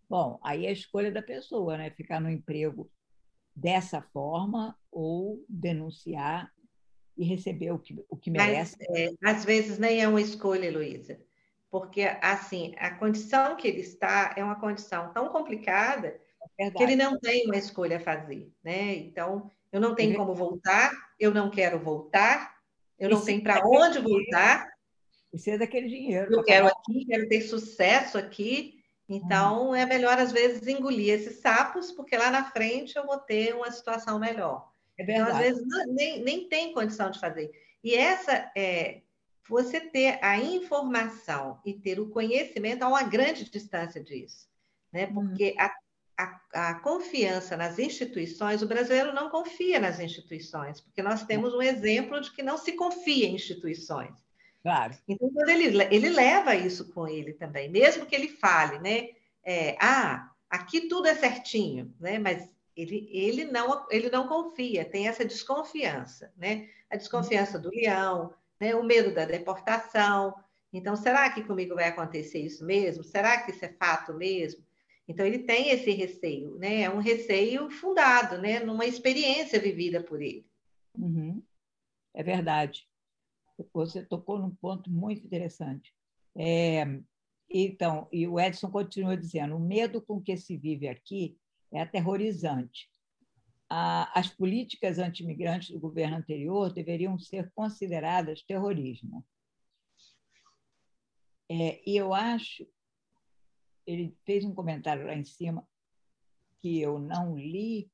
[0.09, 1.91] bom, aí é a escolha da pessoa, né?
[1.91, 2.89] Ficar no emprego
[3.57, 6.49] dessa forma ou denunciar
[7.17, 8.77] e receber o que, o que merece.
[8.79, 11.21] Mas, é, às vezes nem é uma escolha, Heloísa,
[11.71, 16.21] porque assim a condição que ele está é uma condição tão complicada
[16.59, 18.95] é que ele não tem uma escolha a fazer, né?
[18.97, 22.57] Então eu não tenho como voltar, eu não quero voltar,
[22.99, 24.69] eu não tenho para onde voltar.
[25.31, 26.33] Precisa daquele dinheiro.
[26.33, 28.81] Eu quero aqui, quero ter sucesso aqui.
[29.09, 29.75] Então, hum.
[29.75, 33.71] é melhor, às vezes, engolir esses sapos, porque lá na frente eu vou ter uma
[33.71, 34.70] situação melhor.
[35.01, 35.31] É verdade.
[35.31, 37.51] Então, às vezes, não, nem, nem tem condição de fazer.
[37.83, 39.01] E essa é
[39.49, 44.47] você ter a informação e ter o conhecimento a uma grande distância disso.
[44.93, 45.07] Né?
[45.07, 45.15] Hum.
[45.15, 45.63] Porque hum.
[45.63, 45.75] a,
[46.19, 51.63] a, a, confiança nas instituições, o brasileiro não confia nas instituições, porque nós temos um
[51.63, 54.15] exemplo de que não se confia em instituições.
[54.63, 54.95] Claro.
[55.09, 59.09] Então, ele, ele leva isso com ele também, mesmo que ele fale, né?
[59.43, 62.19] É, ah, aqui tudo é certinho, né?
[62.19, 62.47] Mas
[62.83, 66.69] ele, ele, não, ele não confia, tem essa desconfiança, né?
[66.91, 68.75] A desconfiança do leão, né?
[68.75, 70.35] o medo da deportação.
[70.73, 73.03] Então, será que comigo vai acontecer isso mesmo?
[73.05, 74.65] Será que isso é fato mesmo?
[75.07, 76.83] Então, ele tem esse receio, né?
[76.83, 78.61] É um receio fundado, né?
[78.61, 80.47] Numa experiência vivida por ele.
[80.97, 81.43] Uhum.
[82.15, 82.89] É verdade
[83.73, 85.95] você tocou num ponto muito interessante.
[86.37, 86.85] É,
[87.49, 91.37] então, e o Edson continua dizendo: o medo com que se vive aqui
[91.73, 92.91] é aterrorizante.
[93.69, 99.25] as políticas antimigrantes do governo anterior deveriam ser consideradas terrorismo.
[101.49, 102.67] É, e eu acho,
[103.87, 105.67] ele fez um comentário lá em cima
[106.61, 107.91] que eu não li,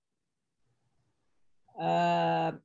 [1.75, 2.61] uh,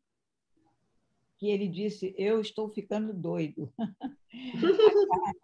[1.38, 3.74] que ele disse: Eu estou ficando doido.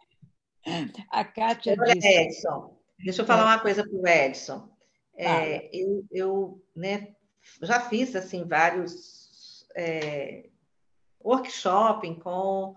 [1.09, 1.75] a Kátia.
[1.79, 2.07] Olha, disse...
[2.07, 4.76] Edson, deixa eu falar uma coisa para o Edson.
[5.17, 7.15] É, eu eu né,
[7.61, 10.49] já fiz assim vários é,
[11.23, 12.75] workshops com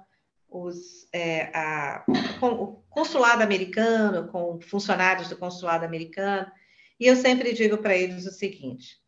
[0.48, 2.04] os, é, a,
[2.40, 6.50] com o consulado americano, com funcionários do consulado americano,
[6.98, 8.98] e eu sempre digo para eles o seguinte: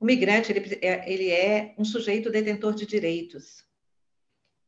[0.00, 3.64] o migrante ele é, ele é um sujeito detentor de direitos.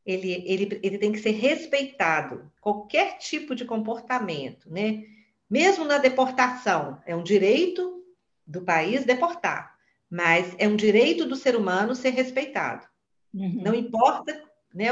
[0.05, 2.49] ele, ele, ele tem que ser respeitado.
[2.61, 5.03] Qualquer tipo de comportamento, né?
[5.49, 8.03] Mesmo na deportação, é um direito
[8.45, 9.75] do país deportar,
[10.09, 12.85] mas é um direito do ser humano ser respeitado.
[13.33, 13.61] Uhum.
[13.63, 14.41] Não importa
[14.73, 14.87] né,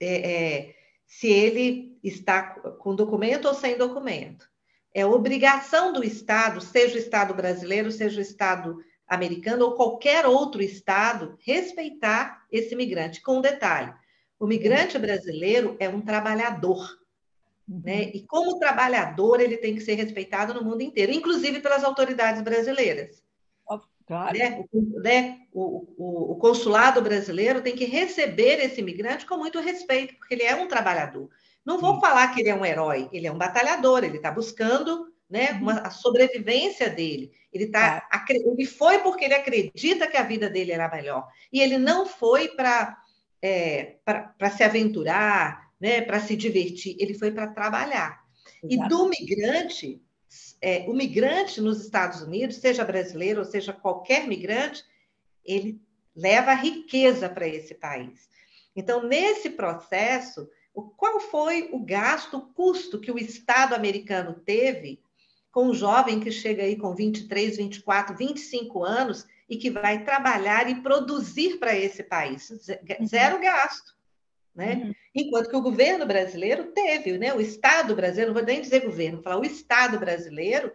[0.00, 0.74] é, é,
[1.06, 4.48] se ele está com documento ou sem documento.
[4.92, 10.62] É obrigação do Estado, seja o Estado brasileiro, seja o Estado americano ou qualquer outro
[10.62, 13.20] Estado, respeitar esse migrante.
[13.20, 13.92] Com um detalhe:
[14.38, 16.88] o migrante brasileiro é um trabalhador.
[17.68, 17.82] Uhum.
[17.84, 18.10] Né?
[18.14, 23.24] E como trabalhador, ele tem que ser respeitado no mundo inteiro, inclusive pelas autoridades brasileiras.
[24.06, 24.36] Claro.
[24.36, 24.64] Né?
[24.72, 25.38] O, né?
[25.52, 30.42] O, o, o, consulado brasileiro tem que receber esse imigrante com muito respeito, porque ele
[30.42, 31.30] é um trabalhador.
[31.64, 32.00] Não vou Sim.
[32.00, 35.62] falar que ele é um herói, ele é um batalhador, ele está buscando né, uhum.
[35.62, 37.32] uma, a sobrevivência dele.
[37.50, 41.26] Ele, tá, ele foi porque ele acredita que a vida dele era melhor.
[41.50, 42.98] E ele não foi para
[43.40, 43.96] é,
[44.54, 48.24] se aventurar, né, para se divertir, ele foi para trabalhar.
[48.62, 48.86] Exato.
[48.86, 50.02] E do migrante,
[50.58, 54.82] é, o migrante nos Estados Unidos, seja brasileiro ou seja qualquer migrante,
[55.44, 55.78] ele
[56.16, 58.30] leva riqueza para esse país.
[58.74, 60.48] Então, nesse processo,
[60.96, 65.02] qual foi o gasto, o custo que o Estado americano teve
[65.52, 70.66] com um jovem que chega aí com 23, 24, 25 anos e que vai trabalhar
[70.66, 72.48] e produzir para esse país?
[72.48, 73.06] Uhum.
[73.06, 73.94] Zero gasto.
[74.54, 74.74] Né?
[74.74, 74.94] Uhum.
[75.14, 77.34] Enquanto que o governo brasileiro teve, né?
[77.34, 80.72] o Estado brasileiro, não vou nem dizer governo, vou falar o Estado brasileiro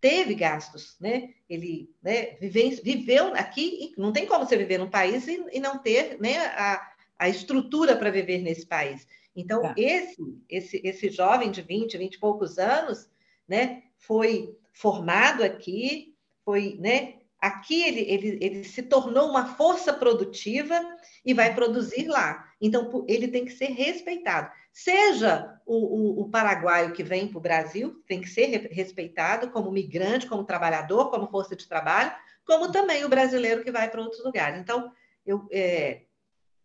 [0.00, 1.30] teve gastos, né?
[1.48, 5.78] Ele né, vive, viveu aqui, não tem como você viver num país e, e não
[5.78, 9.06] ter né, a, a estrutura para viver nesse país.
[9.34, 9.74] Então, tá.
[9.76, 10.16] esse,
[10.48, 13.08] esse, esse jovem de 20, 20 e poucos anos,
[13.48, 16.14] né, foi formado aqui,
[16.44, 17.14] foi, né,
[17.46, 20.80] Aqui ele, ele, ele se tornou uma força produtiva
[21.24, 22.44] e vai produzir lá.
[22.60, 24.50] Então, ele tem que ser respeitado.
[24.72, 29.70] Seja o, o, o paraguaio que vem para o Brasil, tem que ser respeitado como
[29.70, 32.12] migrante, como trabalhador, como força de trabalho,
[32.44, 34.58] como também o brasileiro que vai para outros lugares.
[34.58, 34.90] Então,
[35.24, 36.02] eu, é,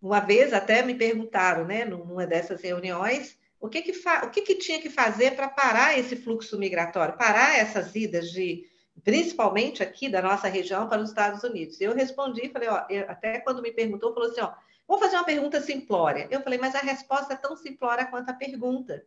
[0.02, 4.56] uma vez até me perguntaram, né, numa dessas reuniões, o que, que, o que, que
[4.56, 8.66] tinha que fazer para parar esse fluxo migratório, parar essas idas de
[9.04, 11.80] principalmente aqui da nossa região para os Estados Unidos.
[11.82, 14.54] Eu respondi, falei, ó, eu, até quando me perguntou, falou assim, ó,
[14.88, 16.28] vou fazer uma pergunta simplória.
[16.30, 19.04] Eu falei, mas a resposta é tão simplória quanto a pergunta.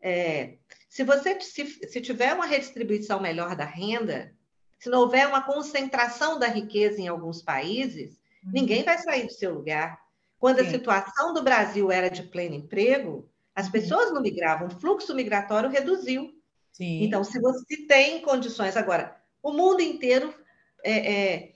[0.00, 0.56] É,
[0.88, 4.32] se você se, se tiver uma redistribuição melhor da renda,
[4.78, 8.52] se não houver uma concentração da riqueza em alguns países, uhum.
[8.52, 9.98] ninguém vai sair do seu lugar.
[10.38, 10.66] Quando Sim.
[10.66, 13.72] a situação do Brasil era de pleno emprego, as uhum.
[13.72, 16.34] pessoas não migravam, o fluxo migratório reduziu.
[16.70, 17.04] Sim.
[17.04, 18.76] Então, se você tem condições.
[18.76, 20.34] Agora, o mundo inteiro
[20.82, 21.52] é, é,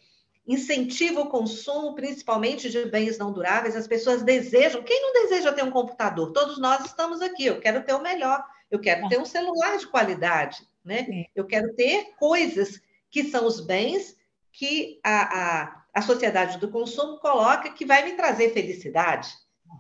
[0.47, 3.75] incentiva o consumo, principalmente de bens não duráveis.
[3.75, 4.83] As pessoas desejam.
[4.83, 6.31] Quem não deseja ter um computador?
[6.33, 7.47] Todos nós estamos aqui.
[7.47, 8.45] Eu quero ter o melhor.
[8.71, 10.69] Eu quero ter um celular de qualidade.
[10.85, 11.25] Né?
[11.35, 12.79] Eu quero ter coisas
[13.11, 14.15] que são os bens
[14.53, 19.33] que a, a, a sociedade do consumo coloca que vai me trazer felicidade.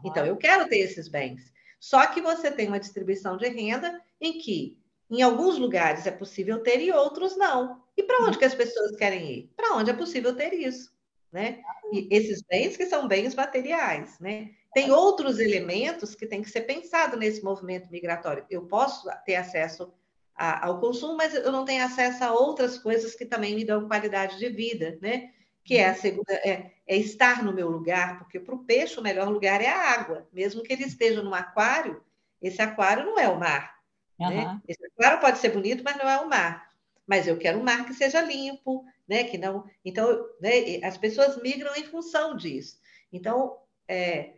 [0.02, 1.52] Então, eu quero ter esses bens.
[1.78, 4.78] Só que você tem uma distribuição de renda em que
[5.10, 7.82] em alguns lugares é possível ter e outros não.
[7.98, 9.52] E para onde que as pessoas querem ir?
[9.56, 10.92] Para onde é possível ter isso,
[11.32, 11.60] né?
[11.92, 14.50] E esses bens que são bens materiais, né?
[14.72, 18.46] Tem outros elementos que tem que ser pensado nesse movimento migratório.
[18.48, 19.92] Eu posso ter acesso
[20.32, 23.88] a, ao consumo, mas eu não tenho acesso a outras coisas que também me dão
[23.88, 25.32] qualidade de vida, né?
[25.64, 29.02] Que é, a segunda, é, é estar no meu lugar, porque para o peixe o
[29.02, 30.28] melhor lugar é a água.
[30.32, 32.00] Mesmo que ele esteja num aquário,
[32.40, 33.76] esse aquário não é o mar,
[34.18, 34.30] Uhum.
[34.30, 34.60] Né?
[34.66, 36.67] Esse aquário pode ser bonito, mas não é o mar.
[37.08, 39.24] Mas eu quero um mar que seja limpo, né?
[39.24, 39.64] Que não.
[39.84, 40.84] Então, né?
[40.84, 42.78] as pessoas migram em função disso.
[43.10, 43.56] Então,
[43.88, 44.34] é,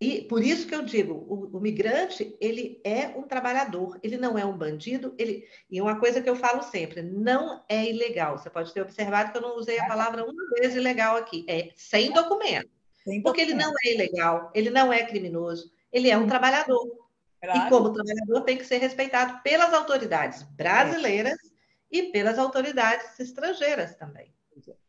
[0.00, 4.38] e por isso que eu digo, o, o, migrante ele é um trabalhador, ele não
[4.38, 5.14] é um bandido.
[5.18, 8.38] Ele e uma coisa que eu falo sempre, não é ilegal.
[8.38, 11.44] Você pode ter observado que eu não usei a palavra uma vez ilegal aqui.
[11.46, 12.70] É sem documento,
[13.04, 13.62] sem porque documento.
[13.62, 16.98] ele não é ilegal, ele não é criminoso, ele é um trabalhador.
[17.42, 17.66] Claro.
[17.66, 21.49] E como trabalhador tem que ser respeitado pelas autoridades brasileiras é.
[21.90, 24.32] E pelas autoridades estrangeiras também.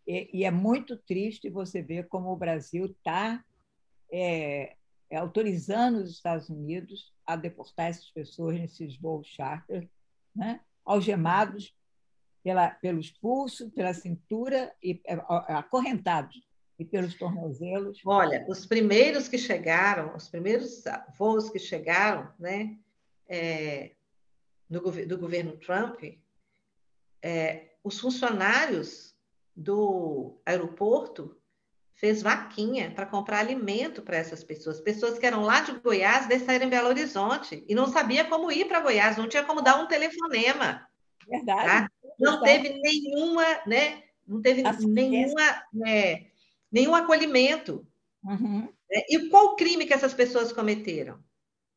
[0.06, 3.44] E, e, é muito triste você ver como o Brasil está
[4.12, 4.76] é,
[5.10, 9.88] é, autorizando os Estados Unidos a deportar essas pessoas nesses voos charter,
[10.36, 10.60] né?
[10.84, 11.74] algemados
[12.44, 15.14] pela, pelos pulsos, pela cintura e é,
[15.48, 16.42] acorrentados
[16.78, 18.02] e pelos tornozelos?
[18.06, 20.84] Olha, os primeiros que chegaram, os primeiros
[21.18, 22.78] voos que chegaram, né,
[23.30, 23.92] é,
[24.70, 26.02] do, do, governo Trump,
[27.22, 29.16] é, os funcionários
[29.56, 31.38] do aeroporto
[31.96, 34.82] fez vaquinha para comprar alimento para essas pessoas.
[34.82, 38.68] Pessoas que eram lá de Goiás, desceram em Belo Horizonte e não sabia como ir
[38.68, 40.88] para Goiás, não tinha como dar um telefonema.
[41.28, 41.66] Verdade.
[41.66, 41.92] Tá?
[42.20, 44.04] Não teve nenhuma, né?
[44.28, 46.28] Não teve nenhuma, né,
[46.72, 47.86] nenhum acolhimento.
[48.24, 48.62] Uhum.
[48.90, 49.04] Né?
[49.10, 51.20] E qual crime que essas pessoas cometeram?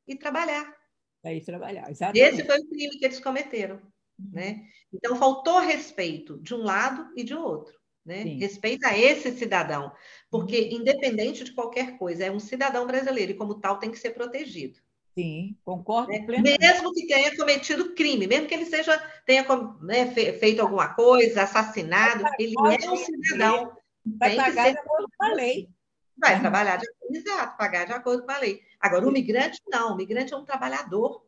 [0.07, 0.74] Ir trabalhar.
[1.22, 2.34] É ir trabalhar, exatamente.
[2.34, 3.80] Esse foi o crime que eles cometeram.
[4.18, 4.30] Uhum.
[4.32, 4.62] Né?
[4.92, 7.74] Então, faltou respeito de um lado e de outro.
[8.04, 8.22] Né?
[8.38, 9.90] Respeita esse cidadão,
[10.30, 10.80] porque Uhum.
[10.80, 14.78] independente de qualquer coisa, é um cidadão brasileiro e, como tal, tem que ser protegido.
[15.16, 16.20] Sim, concordo né?
[16.26, 16.60] plenamente.
[16.60, 19.46] Mesmo que tenha cometido crime, mesmo que ele seja tenha
[19.80, 23.76] né, feito alguma coisa, assassinado, ele é um cidadão.
[24.04, 25.68] Vai pagar de acordo com a lei.
[26.16, 28.60] Vai trabalhar de acordo, exato, pagar de acordo com a lei.
[28.78, 31.24] Agora, o migrante não, o migrante é um trabalhador.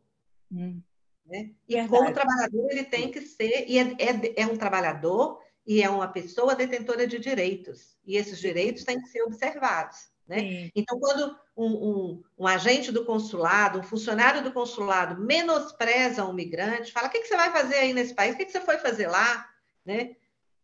[0.53, 0.81] Hum.
[1.27, 1.51] Né?
[1.69, 5.91] E como trabalhador, ele tem que ser, e é, é, é um trabalhador e é
[5.91, 7.97] uma pessoa detentora de direitos.
[8.07, 10.09] E esses direitos têm que ser observados.
[10.29, 10.71] Né?
[10.75, 16.93] Então, quando um, um, um, agente do consulado, um funcionário do consulado menospreza um migrante,
[16.93, 18.35] fala: o que, que você vai fazer aí nesse país?
[18.35, 19.49] O que, que você foi fazer lá?
[19.85, 20.17] Né?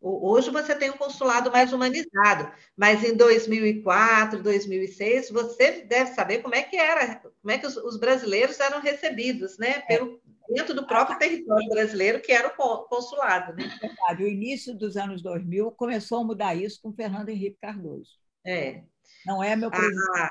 [0.02, 6.56] Hoje você tem um consulado mais humanizado, mas em 2004, 2006, você deve saber como
[6.56, 9.80] é que era, como é que os, os brasileiros eram recebidos, né?
[9.82, 13.54] Pelo, dentro do próprio território brasileiro, que era o consulado.
[13.54, 13.68] Né?
[13.80, 14.24] Verdade.
[14.24, 18.10] O início dos anos 2000 começou a mudar isso com Fernando Henrique Cardoso.
[18.44, 18.82] É.
[19.24, 20.28] Não é meu presidente ah,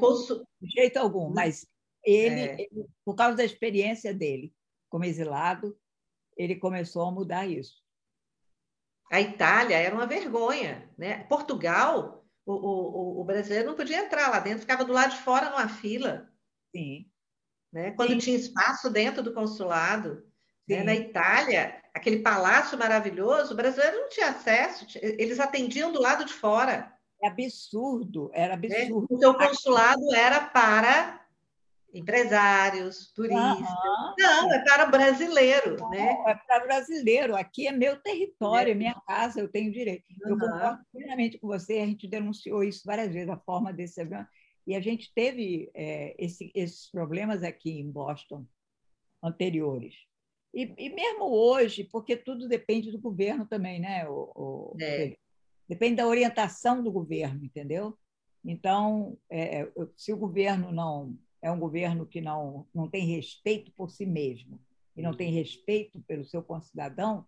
[0.00, 0.46] consul...
[0.60, 1.66] de jeito algum, mas
[2.02, 2.54] ele, é.
[2.60, 4.52] ele, por causa da experiência dele
[4.88, 5.76] como exilado,
[6.36, 7.81] ele começou a mudar isso.
[9.12, 10.88] A Itália era uma vergonha.
[10.96, 11.24] Né?
[11.24, 15.50] Portugal, o, o, o brasileiro não podia entrar lá dentro, ficava do lado de fora
[15.50, 16.30] numa fila.
[16.74, 17.04] Sim.
[17.70, 17.90] Né?
[17.90, 18.18] Quando Sim.
[18.18, 20.26] tinha espaço dentro do consulado.
[20.66, 20.82] Né?
[20.82, 26.32] Na Itália, aquele palácio maravilhoso, o brasileiro não tinha acesso, eles atendiam do lado de
[26.32, 26.90] fora.
[27.22, 29.22] É absurdo, era absurdo.
[29.22, 31.21] É, o consulado era para
[31.92, 33.58] empresários, turistas.
[33.58, 34.14] Uhum.
[34.18, 36.16] Não, é para brasileiro, Não, né?
[36.26, 37.36] É para brasileiro.
[37.36, 40.04] Aqui é meu território, é, é minha casa, eu tenho direito.
[40.24, 40.30] Uhum.
[40.30, 44.26] Eu concordo plenamente com você, a gente denunciou isso várias vezes, a forma desse avião.
[44.66, 48.46] E a gente teve é, esse, esses problemas aqui em Boston
[49.22, 49.94] anteriores.
[50.54, 54.08] E, e, mesmo hoje, porque tudo depende do governo também, né?
[54.08, 55.16] O, o é.
[55.68, 57.96] Depende da orientação do governo, entendeu?
[58.44, 63.90] Então, é, se o governo não é um governo que não, não tem respeito por
[63.90, 64.60] si mesmo
[64.96, 67.26] e não tem respeito pelo seu concidadão,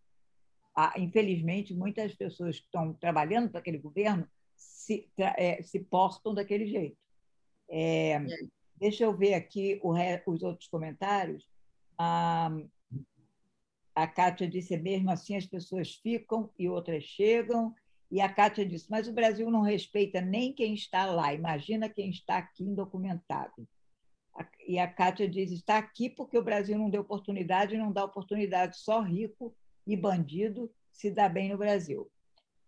[0.96, 6.96] infelizmente, muitas pessoas que estão trabalhando para aquele governo se, é, se portam daquele jeito.
[7.68, 8.20] É,
[8.76, 9.80] deixa eu ver aqui
[10.26, 11.48] os outros comentários.
[11.98, 12.50] A,
[13.94, 17.74] a Kátia disse: mesmo assim as pessoas ficam e outras chegam.
[18.10, 22.10] E a Kátia disse: mas o Brasil não respeita nem quem está lá, imagina quem
[22.10, 23.66] está aqui indocumentado.
[24.66, 28.78] E a Kátia diz: está aqui porque o Brasil não deu oportunidade, não dá oportunidade,
[28.78, 29.54] só rico
[29.86, 32.10] e bandido se dá bem no Brasil.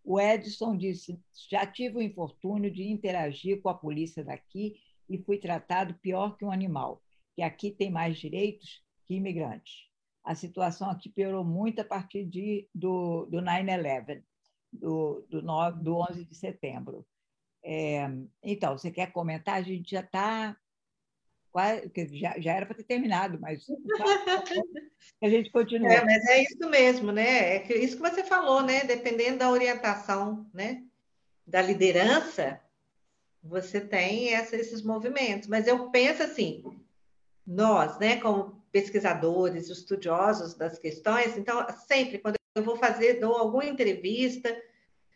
[0.05, 4.77] O Edson disse: já tive o infortúnio de interagir com a polícia daqui
[5.09, 7.03] e fui tratado pior que um animal,
[7.35, 9.87] que aqui tem mais direitos que imigrantes.
[10.23, 14.23] A situação aqui piorou muito a partir de, do, do 9-11,
[14.73, 15.41] do, do,
[15.73, 17.07] do 11 de setembro.
[17.63, 18.09] É,
[18.43, 19.55] então, você quer comentar?
[19.55, 20.57] A gente já está
[22.13, 23.67] já, já era para ter terminado, mas
[25.23, 25.93] a gente continua.
[25.93, 27.57] É, mas é isso mesmo, né?
[27.57, 28.85] É isso que você falou, né?
[28.85, 30.83] Dependendo da orientação, né?
[31.47, 32.61] Da liderança,
[33.43, 35.49] você tem essa, esses movimentos.
[35.49, 36.65] Mas eu penso assim,
[37.47, 43.65] nós, né, como pesquisadores, estudiosos das questões, então, sempre, quando eu vou fazer, dou alguma
[43.65, 44.55] entrevista,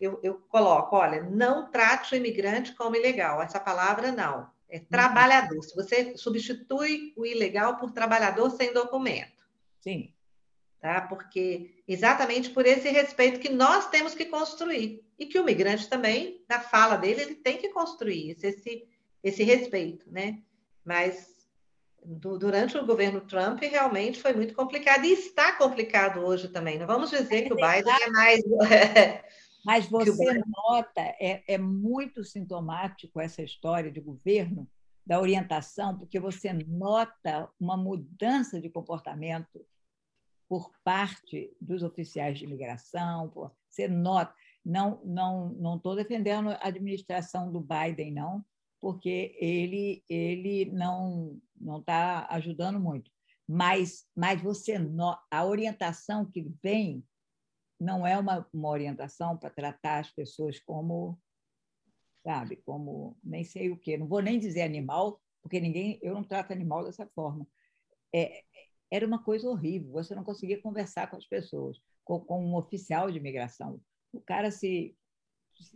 [0.01, 5.63] eu, eu coloco, olha, não trate o imigrante como ilegal, essa palavra não, é trabalhador.
[5.63, 9.33] Se você substitui o ilegal por trabalhador sem documento.
[9.81, 10.13] Sim.
[10.81, 11.03] Tá?
[11.03, 16.43] Porque exatamente por esse respeito que nós temos que construir e que o migrante também,
[16.49, 18.89] na fala dele, ele tem que construir esse,
[19.23, 20.39] esse respeito, né?
[20.83, 21.37] Mas
[22.03, 26.79] do, durante o governo Trump realmente foi muito complicado e está complicado hoje também.
[26.79, 28.41] Não vamos dizer que o Biden é mais.
[29.65, 34.69] Mas você nota, é, é muito sintomático essa história de governo,
[35.05, 39.65] da orientação, porque você nota uma mudança de comportamento
[40.49, 43.33] por parte dos oficiais de imigração,
[43.69, 44.35] você nota
[44.65, 48.45] não não não estou defendendo a administração do Biden não,
[48.81, 53.11] porque ele ele não não está ajudando muito.
[53.49, 54.77] Mas mas você
[55.31, 57.05] a orientação que vem
[57.81, 61.19] não é uma, uma orientação para tratar as pessoas como
[62.23, 62.57] sabe?
[62.57, 63.97] Como nem sei o quê.
[63.97, 67.47] Não vou nem dizer animal, porque ninguém, eu não trato animal dessa forma.
[68.15, 68.43] É,
[68.91, 69.93] era uma coisa horrível.
[69.93, 73.81] Você não conseguia conversar com as pessoas, com, com um oficial de imigração.
[74.13, 74.95] O cara se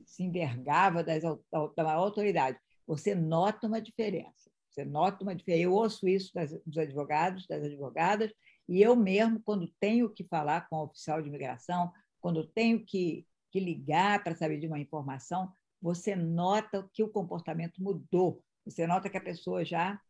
[0.06, 2.58] se envergava das, da maior autoridade.
[2.86, 4.50] Você nota uma diferença.
[4.70, 5.64] Você nota uma diferença.
[5.64, 8.32] Eu ouço isso das, dos advogados, das advogadas,
[8.68, 13.26] e eu mesmo, quando tenho que falar com o oficial de imigração, quando tenho que,
[13.50, 18.42] que ligar para saber de uma informação, você nota que o comportamento mudou.
[18.64, 20.00] Você nota que a pessoa já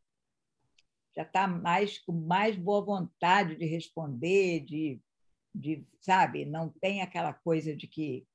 [1.17, 5.01] já está mais com mais boa vontade de responder, de,
[5.55, 8.27] de sabe, não tem aquela coisa de que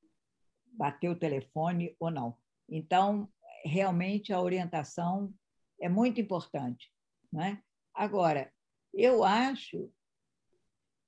[0.72, 2.38] bateu o telefone ou não.
[2.70, 3.30] Então,
[3.66, 5.34] realmente a orientação
[5.80, 6.90] é muito importante,
[7.32, 7.62] né?
[7.94, 8.50] Agora,
[8.94, 9.92] eu acho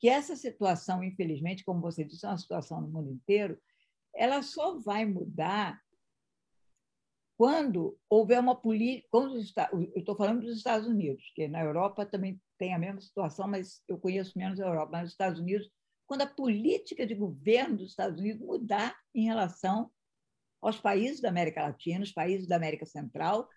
[0.02, 3.62] que essa situação, infelizmente, como você disse, é uma situação no mundo inteiro,
[4.16, 5.80] ela só vai mudar
[7.38, 9.70] quando houver uma política.
[9.96, 14.00] Estou falando dos Estados Unidos, que na Europa também tem a mesma situação, mas eu
[14.00, 14.92] conheço menos a Europa.
[14.92, 15.70] Mas nos Estados Unidos,
[16.08, 19.92] quando a política de governo dos Estados Unidos mudar em relação
[20.60, 23.48] aos países da América Latina, os países da América Central,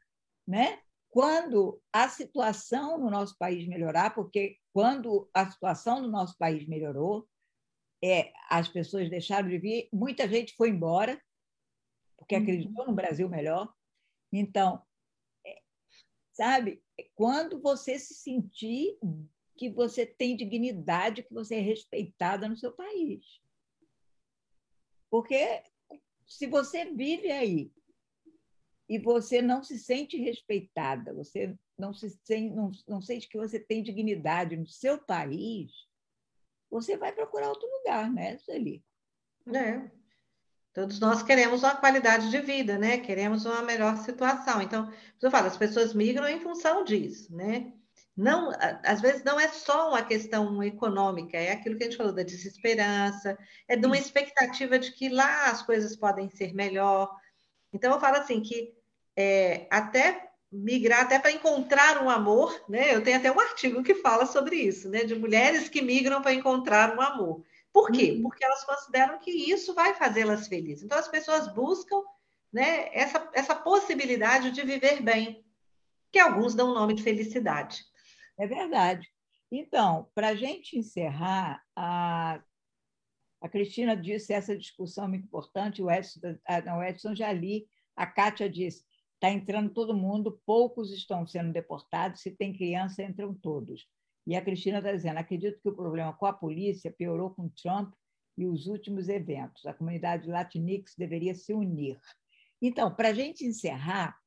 [0.47, 0.79] né?
[1.15, 7.24] Quando a situação no nosso país melhorar, porque quando a situação no nosso país melhorou,
[8.03, 11.23] é, as pessoas deixaram de vir, muita gente foi embora,
[12.16, 12.43] porque uhum.
[12.43, 13.73] acreditou no Brasil melhor.
[14.32, 14.85] Então,
[15.47, 15.62] é,
[16.32, 16.82] sabe,
[17.15, 18.99] quando você se sentir
[19.57, 23.41] que você tem dignidade, que você é respeitada no seu país.
[25.09, 25.62] Porque
[26.27, 27.73] se você vive aí
[28.89, 33.59] e você não se sente respeitada, você não se sente, não, não sente que você
[33.59, 35.73] tem dignidade no seu país,
[36.70, 38.85] você vai procurar outro lugar, né, Sueli?
[39.52, 39.90] É,
[40.74, 42.98] Todos nós queremos uma qualidade de vida, né?
[42.98, 44.61] Queremos uma melhor situação.
[44.61, 44.93] Então,
[45.23, 47.73] eu falo, as pessoas migram em função disso, né?
[48.16, 48.51] Não,
[48.85, 52.24] às vezes não é só uma questão econômica, é aquilo que a gente falou da
[52.24, 53.39] desesperança,
[53.69, 57.09] é de uma expectativa de que lá as coisas podem ser melhor.
[57.75, 58.73] Então, eu falo assim que
[59.17, 62.95] é, até migrar, até para encontrar um amor, né?
[62.95, 65.05] Eu tenho até um artigo que fala sobre isso, né?
[65.05, 67.45] De mulheres que migram para encontrar um amor.
[67.73, 68.13] Por quê?
[68.13, 68.23] Uhum.
[68.23, 70.85] Porque elas consideram que isso vai fazê-las felizes.
[70.85, 72.01] Então, as pessoas buscam
[72.53, 75.45] né, essa, essa possibilidade de viver bem,
[76.13, 77.85] que alguns dão o nome de felicidade.
[78.39, 79.13] É verdade.
[79.51, 82.41] Então, para a gente encerrar, a,
[83.45, 86.19] a Cristina disse essa discussão muito importante, o Edson,
[86.65, 91.53] não, o Edson já li, a Kátia disse, está entrando todo mundo, poucos estão sendo
[91.53, 93.87] deportados, se tem criança, entram todos.
[94.27, 97.93] E a Cristina está dizendo: acredito que o problema com a polícia piorou com Trump
[98.35, 99.66] e os últimos eventos.
[99.66, 102.01] A comunidade Latinx deveria se unir.
[102.62, 104.19] Então, para a gente encerrar,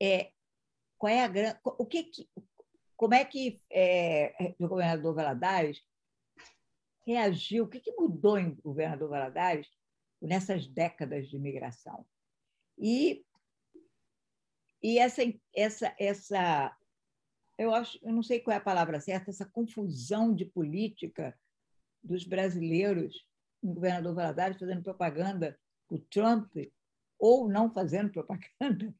[0.00, 0.30] é,
[0.96, 2.12] qual é a o que
[2.96, 5.82] como é que é, o governador Valadares
[7.10, 7.64] reagiu?
[7.64, 9.68] O que, que mudou em governador Valadares
[10.20, 12.06] nessas décadas de imigração?
[12.78, 13.24] E,
[14.82, 15.22] e essa,
[15.54, 16.76] essa, essa
[17.58, 21.38] eu acho, eu não sei qual é a palavra certa, essa confusão de política
[22.02, 23.26] dos brasileiros,
[23.62, 25.58] o governador Valadares fazendo propaganda
[25.90, 26.50] o Trump
[27.18, 28.94] ou não fazendo propaganda.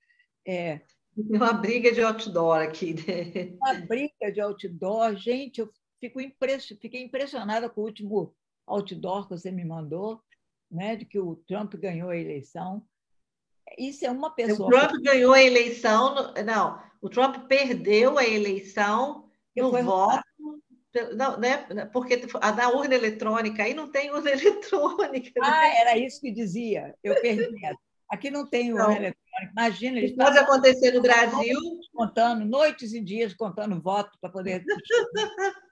[0.46, 0.80] É,
[1.16, 2.94] uma briga de outdoor aqui.
[2.94, 3.56] Né?
[3.56, 5.16] Uma briga de outdoor.
[5.16, 5.70] Gente, eu
[6.00, 6.66] fico impress...
[6.80, 8.34] fiquei impressionada com o último
[8.66, 10.20] outdoor que você me mandou,
[10.70, 12.84] né, de que o Trump ganhou a eleição.
[13.78, 14.68] Isso é uma pessoa.
[14.68, 16.34] O Trump ganhou a eleição.
[16.44, 20.22] Não, o Trump perdeu a eleição no voto.
[21.14, 21.58] Não, né?
[21.92, 22.20] Porque
[22.56, 25.40] na urna eletrônica aí não tem urna eletrônica.
[25.40, 25.46] Né?
[25.46, 26.96] Ah, era isso que dizia.
[27.02, 27.48] Eu perdi.
[28.08, 29.20] Aqui não tem urna eletrônica.
[29.52, 31.58] Imagina, eles pode acontecer no Brasil.
[31.92, 34.64] Contando noites e dias, contando voto para poder.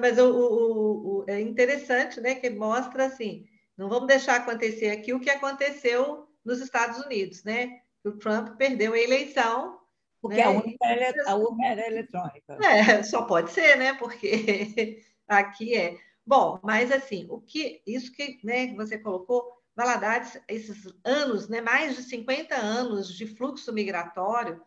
[0.00, 2.34] Mas o, o, o, é interessante, né?
[2.34, 7.80] Que mostra assim, não vamos deixar acontecer aqui o que aconteceu nos Estados Unidos, né?
[8.04, 9.80] O Trump perdeu a eleição
[10.20, 10.42] porque né?
[10.44, 12.58] a, urna era, a urna era eletrônica.
[12.62, 13.94] É, só pode ser, né?
[13.94, 15.98] Porque aqui é.
[16.26, 21.96] Bom, mas assim, o que isso que né, você colocou, Valadares, esses anos, né, mais
[21.96, 24.62] de 50 anos de fluxo migratório,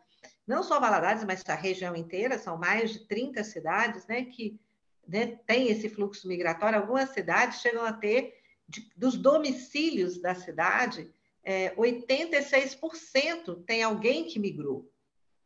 [0.46, 4.58] não só Valadares, mas a região inteira, são mais de 30 cidades né, que
[5.06, 6.78] né, têm esse fluxo migratório.
[6.78, 8.38] Algumas cidades chegam a ter,
[8.68, 11.10] de, dos domicílios da cidade,
[11.42, 14.90] é, 86% tem alguém que migrou.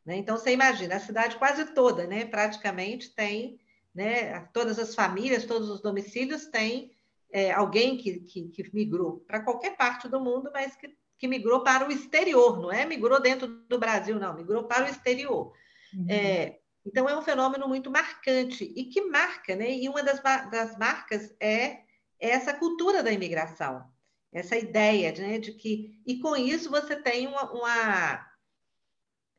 [0.05, 0.17] Né?
[0.17, 3.61] Então, você imagina, a cidade quase toda, né, praticamente tem,
[3.95, 6.93] né, todas as famílias, todos os domicílios têm
[7.31, 11.63] é, alguém que, que, que migrou para qualquer parte do mundo, mas que que migrou
[11.63, 15.53] para o exterior, não é migrou dentro do Brasil, não, migrou para o exterior.
[15.93, 16.07] Uhum.
[16.09, 19.71] É, então, é um fenômeno muito marcante e que marca, né?
[19.71, 21.81] E uma das, das marcas é
[22.19, 23.85] essa cultura da imigração,
[24.33, 26.01] essa ideia né, de que.
[26.07, 28.27] E com isso você tem uma, uma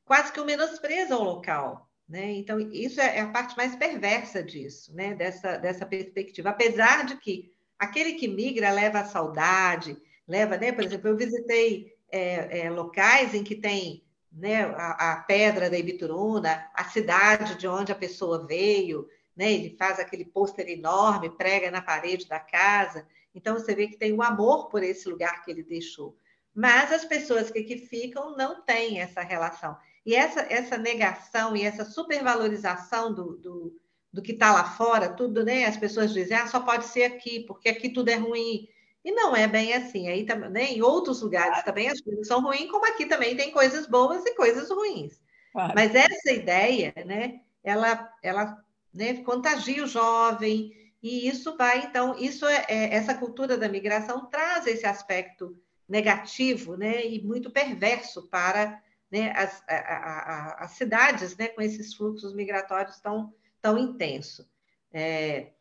[0.06, 1.90] quase que um menosprezo ao local.
[2.08, 2.32] Né?
[2.34, 5.14] Então, isso é, é a parte mais perversa disso, né?
[5.14, 6.50] dessa, dessa perspectiva.
[6.50, 9.96] Apesar de que aquele que migra leva a saudade,
[10.30, 10.72] leva, né?
[10.72, 15.78] Por exemplo, eu visitei é, é, locais em que tem né, a, a, pedra da
[15.78, 19.52] Ibituruna, a cidade de onde a pessoa veio, né?
[19.52, 23.08] Ele faz aquele pôster enorme, prega na parede da casa.
[23.34, 26.16] Então você vê que tem um amor por esse lugar que ele deixou.
[26.54, 29.76] Mas as pessoas que aqui ficam não têm essa relação.
[30.06, 33.80] E essa, essa negação e essa supervalorização do, do,
[34.14, 35.66] do que está lá fora, tudo, né?
[35.66, 38.68] As pessoas dizem, ah, só pode ser aqui, porque aqui tudo é ruim.
[39.04, 40.08] E não é bem assim.
[40.10, 43.52] Aí também, né, em outros lugares também as coisas são ruins, como aqui também tem
[43.52, 45.20] coisas boas e coisas ruins.
[45.52, 45.74] Claro.
[45.76, 48.58] Mas essa ideia, né, ela, ela
[48.94, 54.26] né, contagia o jovem, e isso vai, então, isso é, é, essa cultura da migração
[54.26, 55.58] traz esse aspecto
[55.88, 61.94] negativo, né, e muito perverso para né, as, a, a, as cidades, né, com esses
[61.94, 64.46] fluxos migratórios tão, tão intensos.
[64.92, 65.52] É,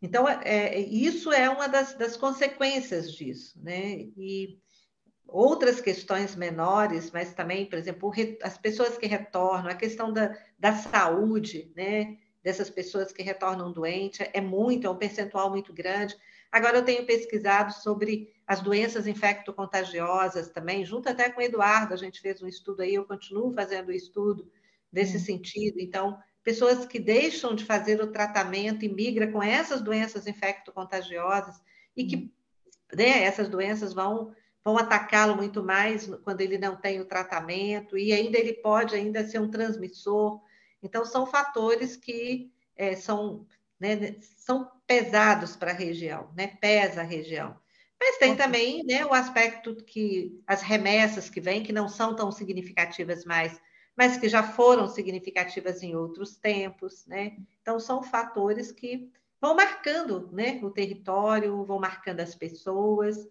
[0.00, 4.08] então, é, é, isso é uma das, das, consequências disso, né?
[4.16, 4.58] E
[5.26, 8.12] outras questões menores, mas também, por exemplo,
[8.42, 12.16] as pessoas que retornam, a questão da, da saúde, né?
[12.42, 16.16] Dessas pessoas que retornam doentes, é muito, é um percentual muito grande.
[16.50, 21.96] Agora, eu tenho pesquisado sobre as doenças infecto-contagiosas também, junto até com o Eduardo, a
[21.96, 24.50] gente fez um estudo aí, eu continuo fazendo estudo
[24.90, 25.20] nesse hum.
[25.20, 25.78] sentido.
[25.80, 26.18] Então,
[26.48, 31.60] pessoas que deixam de fazer o tratamento e migram com essas doenças infecto-contagiosas
[31.94, 32.32] e que
[32.90, 34.34] né, essas doenças vão
[34.64, 39.28] vão atacá-lo muito mais quando ele não tem o tratamento e ainda ele pode ainda
[39.28, 40.40] ser um transmissor.
[40.82, 43.46] Então são fatores que é, são
[43.78, 46.46] né, são pesados para a região, né?
[46.46, 47.58] Pesa a região.
[48.00, 52.32] Mas tem também né, o aspecto que as remessas que vêm, que não são tão
[52.32, 53.60] significativas mais,
[53.98, 57.36] mas que já foram significativas em outros tempos, né?
[57.60, 59.10] Então, são fatores que
[59.40, 63.28] vão marcando né, o território, vão marcando as pessoas.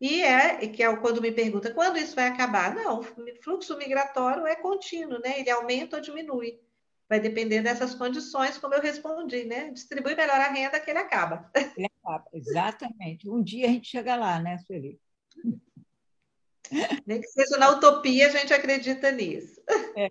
[0.00, 2.72] E é que é quando me pergunta quando isso vai acabar.
[2.72, 3.02] Não, o
[3.42, 5.40] fluxo migratório é contínuo, né?
[5.40, 6.60] Ele aumenta ou diminui.
[7.08, 9.72] Vai depender dessas condições, como eu respondi, né?
[9.72, 11.50] Distribui melhor a renda que ele acaba.
[11.76, 13.28] Ele acaba, exatamente.
[13.28, 15.00] Um dia a gente chega lá, né, Sueli?
[17.06, 19.60] Nem que seja na utopia, a gente acredita nisso.
[19.96, 20.10] É,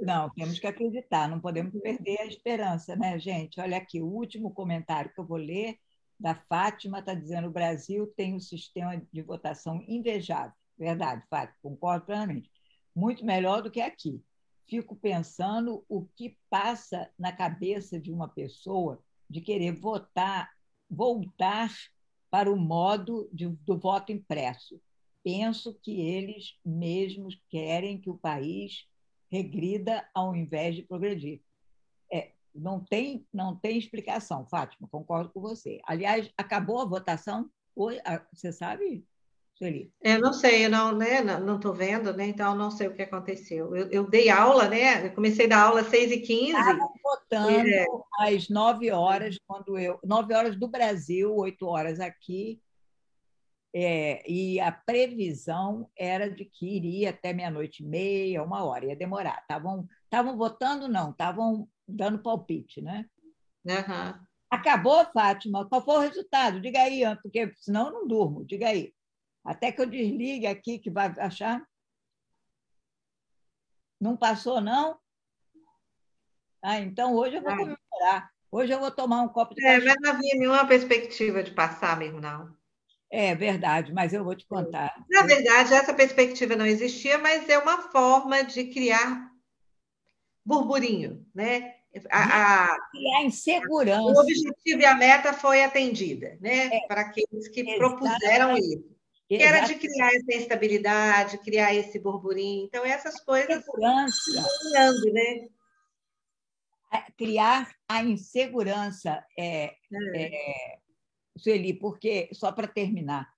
[0.00, 3.60] não, temos que acreditar, não podemos perder a esperança, né, gente?
[3.60, 5.78] Olha aqui, o último comentário que eu vou ler
[6.18, 10.52] da Fátima está dizendo: o Brasil tem um sistema de votação invejável.
[10.76, 12.50] Verdade, Fátima, concordo plenamente.
[12.94, 14.22] Muito melhor do que aqui
[14.66, 20.50] fico pensando o que passa na cabeça de uma pessoa de querer votar,
[20.88, 21.70] voltar
[22.30, 24.80] para o modo de, do voto impresso.
[25.24, 28.86] Penso que eles mesmos querem que o país
[29.30, 31.40] regrida ao invés de progredir.
[32.12, 35.80] É, não tem, não tem explicação, Fátima, concordo com você.
[35.86, 37.50] Aliás, acabou a votação?
[38.32, 39.04] Você sabe?
[39.54, 39.92] Sueli?
[40.02, 42.26] Eu não sei, eu não né, não estou vendo, né?
[42.26, 43.74] Então não sei o que aconteceu.
[43.74, 45.06] Eu, eu dei aula, né?
[45.06, 46.48] Eu comecei da aula às 6h15.
[46.48, 47.86] Estava votando é...
[48.20, 49.98] às 9 horas, quando eu.
[50.04, 52.60] 9 horas do Brasil, 8 horas aqui.
[53.76, 58.94] É, e a previsão era de que iria até meia-noite e meia, uma hora, ia
[58.94, 59.40] demorar.
[59.40, 63.04] Estavam votando, não, estavam dando palpite, né?
[63.64, 64.24] Uhum.
[64.48, 65.68] Acabou, Fátima?
[65.68, 66.60] Qual foi o resultado?
[66.60, 68.44] Diga aí, porque senão eu não durmo.
[68.44, 68.94] Diga aí.
[69.44, 71.60] Até que eu desligue aqui, que vai achar.
[74.00, 74.96] Não passou, não?
[76.62, 78.30] Ah, então hoje eu vou comemorar.
[78.52, 81.98] Hoje eu vou tomar um copo de É, mas não havia nenhuma perspectiva de passar
[81.98, 82.56] mesmo, não.
[83.10, 84.94] É verdade, mas eu vou te contar.
[85.08, 89.30] Na verdade, essa perspectiva não existia, mas é uma forma de criar
[90.44, 91.74] burburinho, né?
[92.10, 94.02] A, a, criar insegurança.
[94.02, 96.66] O objetivo e a meta foi atendida, né?
[96.66, 97.78] É, Para aqueles que exatamente.
[97.78, 98.94] propuseram isso.
[99.28, 102.66] Que era de criar essa instabilidade, criar esse burburinho.
[102.66, 103.64] Então, essas coisas.
[103.64, 104.42] Segurança.
[105.12, 105.48] né?
[107.16, 109.74] Criar a insegurança, é, é.
[110.14, 110.78] É,
[111.36, 113.28] Sueli, porque, só para terminar,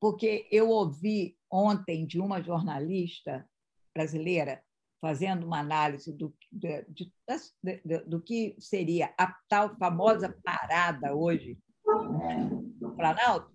[0.00, 3.46] porque eu ouvi ontem de uma jornalista
[3.94, 4.62] brasileira
[5.00, 7.12] fazendo uma análise do, de, de,
[7.84, 13.50] de, do que seria a tal famosa parada hoje no Planalto,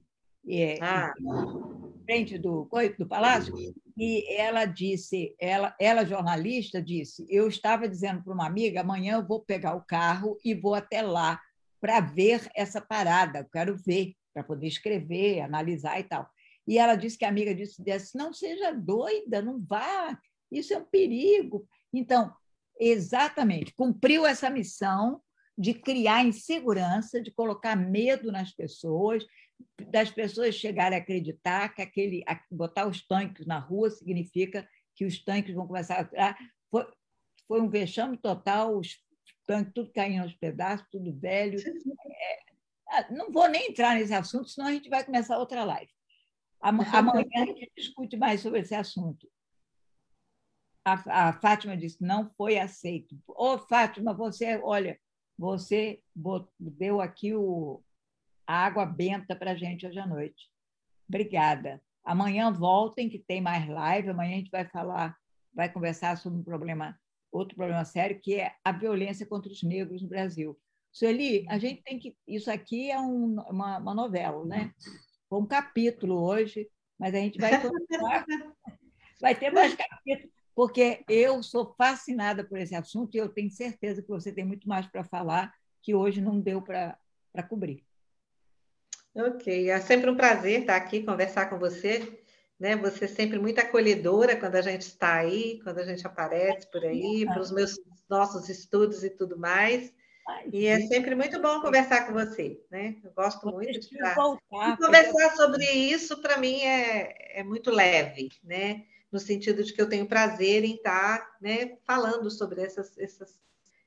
[0.47, 1.13] é, ah.
[2.03, 3.53] frente do, do palácio,
[3.97, 9.27] e ela disse, ela, ela jornalista disse, eu estava dizendo para uma amiga, amanhã eu
[9.27, 11.39] vou pegar o carro e vou até lá
[11.85, 16.27] para ver essa parada, eu quero ver, para poder escrever, analisar e tal.
[16.67, 20.19] E ela disse que a amiga disse, disse não seja doida, não vá,
[20.51, 21.67] isso é um perigo.
[21.93, 22.33] Então,
[22.79, 25.21] exatamente, cumpriu essa missão
[25.55, 29.23] de criar insegurança, de colocar medo nas pessoas,
[29.91, 35.23] das pessoas chegarem a acreditar que aquele botar os tanques na rua significa que os
[35.23, 36.35] tanques vão começar a.
[36.71, 36.83] Foi,
[37.47, 39.04] foi um vexame total, os
[39.45, 41.59] tanques tudo caindo aos pedaços, tudo velho.
[41.59, 42.39] É,
[42.89, 45.91] ah, não vou nem entrar nesse assunto, senão a gente vai começar outra live.
[46.59, 49.29] Amanhã a gente discute mais sobre esse assunto.
[50.83, 53.15] A, a Fátima disse: não foi aceito.
[53.27, 54.99] Ô, oh, Fátima, você, olha,
[55.37, 56.01] você
[56.59, 57.83] deu aqui o,
[58.47, 60.49] a água benta para a gente hoje à noite.
[61.07, 61.81] Obrigada.
[62.03, 64.09] Amanhã voltem, que tem mais live.
[64.09, 65.17] Amanhã a gente vai falar,
[65.53, 66.99] vai conversar sobre um problema,
[67.37, 70.57] outro problema sério, que é a violência contra os negros no Brasil.
[70.91, 72.15] Sueli, a gente tem que.
[72.27, 74.71] Isso aqui é um, uma, uma novela, né?
[75.29, 78.25] Foi um capítulo hoje, mas a gente vai continuar.
[79.19, 84.01] vai ter mais capítulos porque eu sou fascinada por esse assunto e eu tenho certeza
[84.01, 85.53] que você tem muito mais para falar
[85.83, 86.97] que hoje não deu para
[87.49, 87.83] cobrir.
[89.13, 92.23] Ok, é sempre um prazer estar aqui conversar com você.
[92.59, 92.75] Né?
[92.77, 96.83] Você é sempre muito acolhedora quando a gente está aí, quando a gente aparece por
[96.83, 97.79] aí, para os meus
[98.09, 99.93] nossos estudos e tudo mais.
[100.27, 102.95] Ai, e é sempre muito bom conversar com você, né?
[103.03, 104.15] Eu gosto muito de estar.
[104.51, 108.85] E conversar sobre isso para mim é, é muito leve, né?
[109.15, 113.39] no sentido de que eu tenho prazer em estar né, falando sobre essas, essas,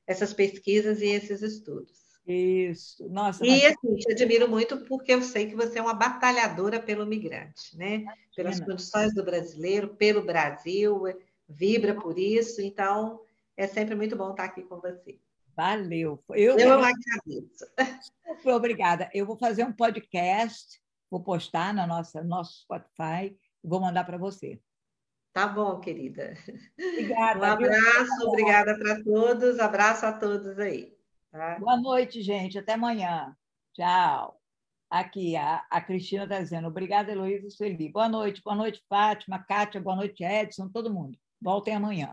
[0.07, 2.08] essas pesquisas e esses estudos.
[2.29, 3.45] Isso, nossa.
[3.45, 3.65] E mas...
[3.65, 7.95] assim, te admiro muito porque eu sei que você é uma batalhadora pelo migrante, né?
[7.95, 8.17] Imagina.
[8.37, 11.05] Pelas condições do brasileiro, pelo Brasil,
[11.49, 13.19] vibra por isso, então
[13.57, 15.19] é sempre muito bom estar aqui com você.
[15.57, 16.23] Valeu.
[16.31, 17.67] Eu, eu agradeço.
[18.37, 19.11] Super obrigada.
[19.15, 20.79] Eu vou fazer um podcast,
[21.11, 23.35] vou postar na nossa nosso Spotify
[23.65, 24.61] e vou mandar para você.
[25.33, 26.35] Tá bom, querida.
[26.79, 27.41] Obrigada.
[27.41, 29.59] Um abraço, obrigada para todos.
[29.59, 30.98] Abraço a todos aí.
[31.31, 31.59] Tá?
[31.59, 32.59] Boa noite, gente.
[32.59, 33.37] Até amanhã.
[33.75, 34.41] Tchau.
[34.91, 37.93] Aqui, a, a Cristina está dizendo, obrigada, Heloísa e Sueli.
[37.93, 41.19] Boa noite, boa noite, Fátima, Kátia, boa noite, Edson, todo mundo.
[41.41, 42.11] Voltem amanhã.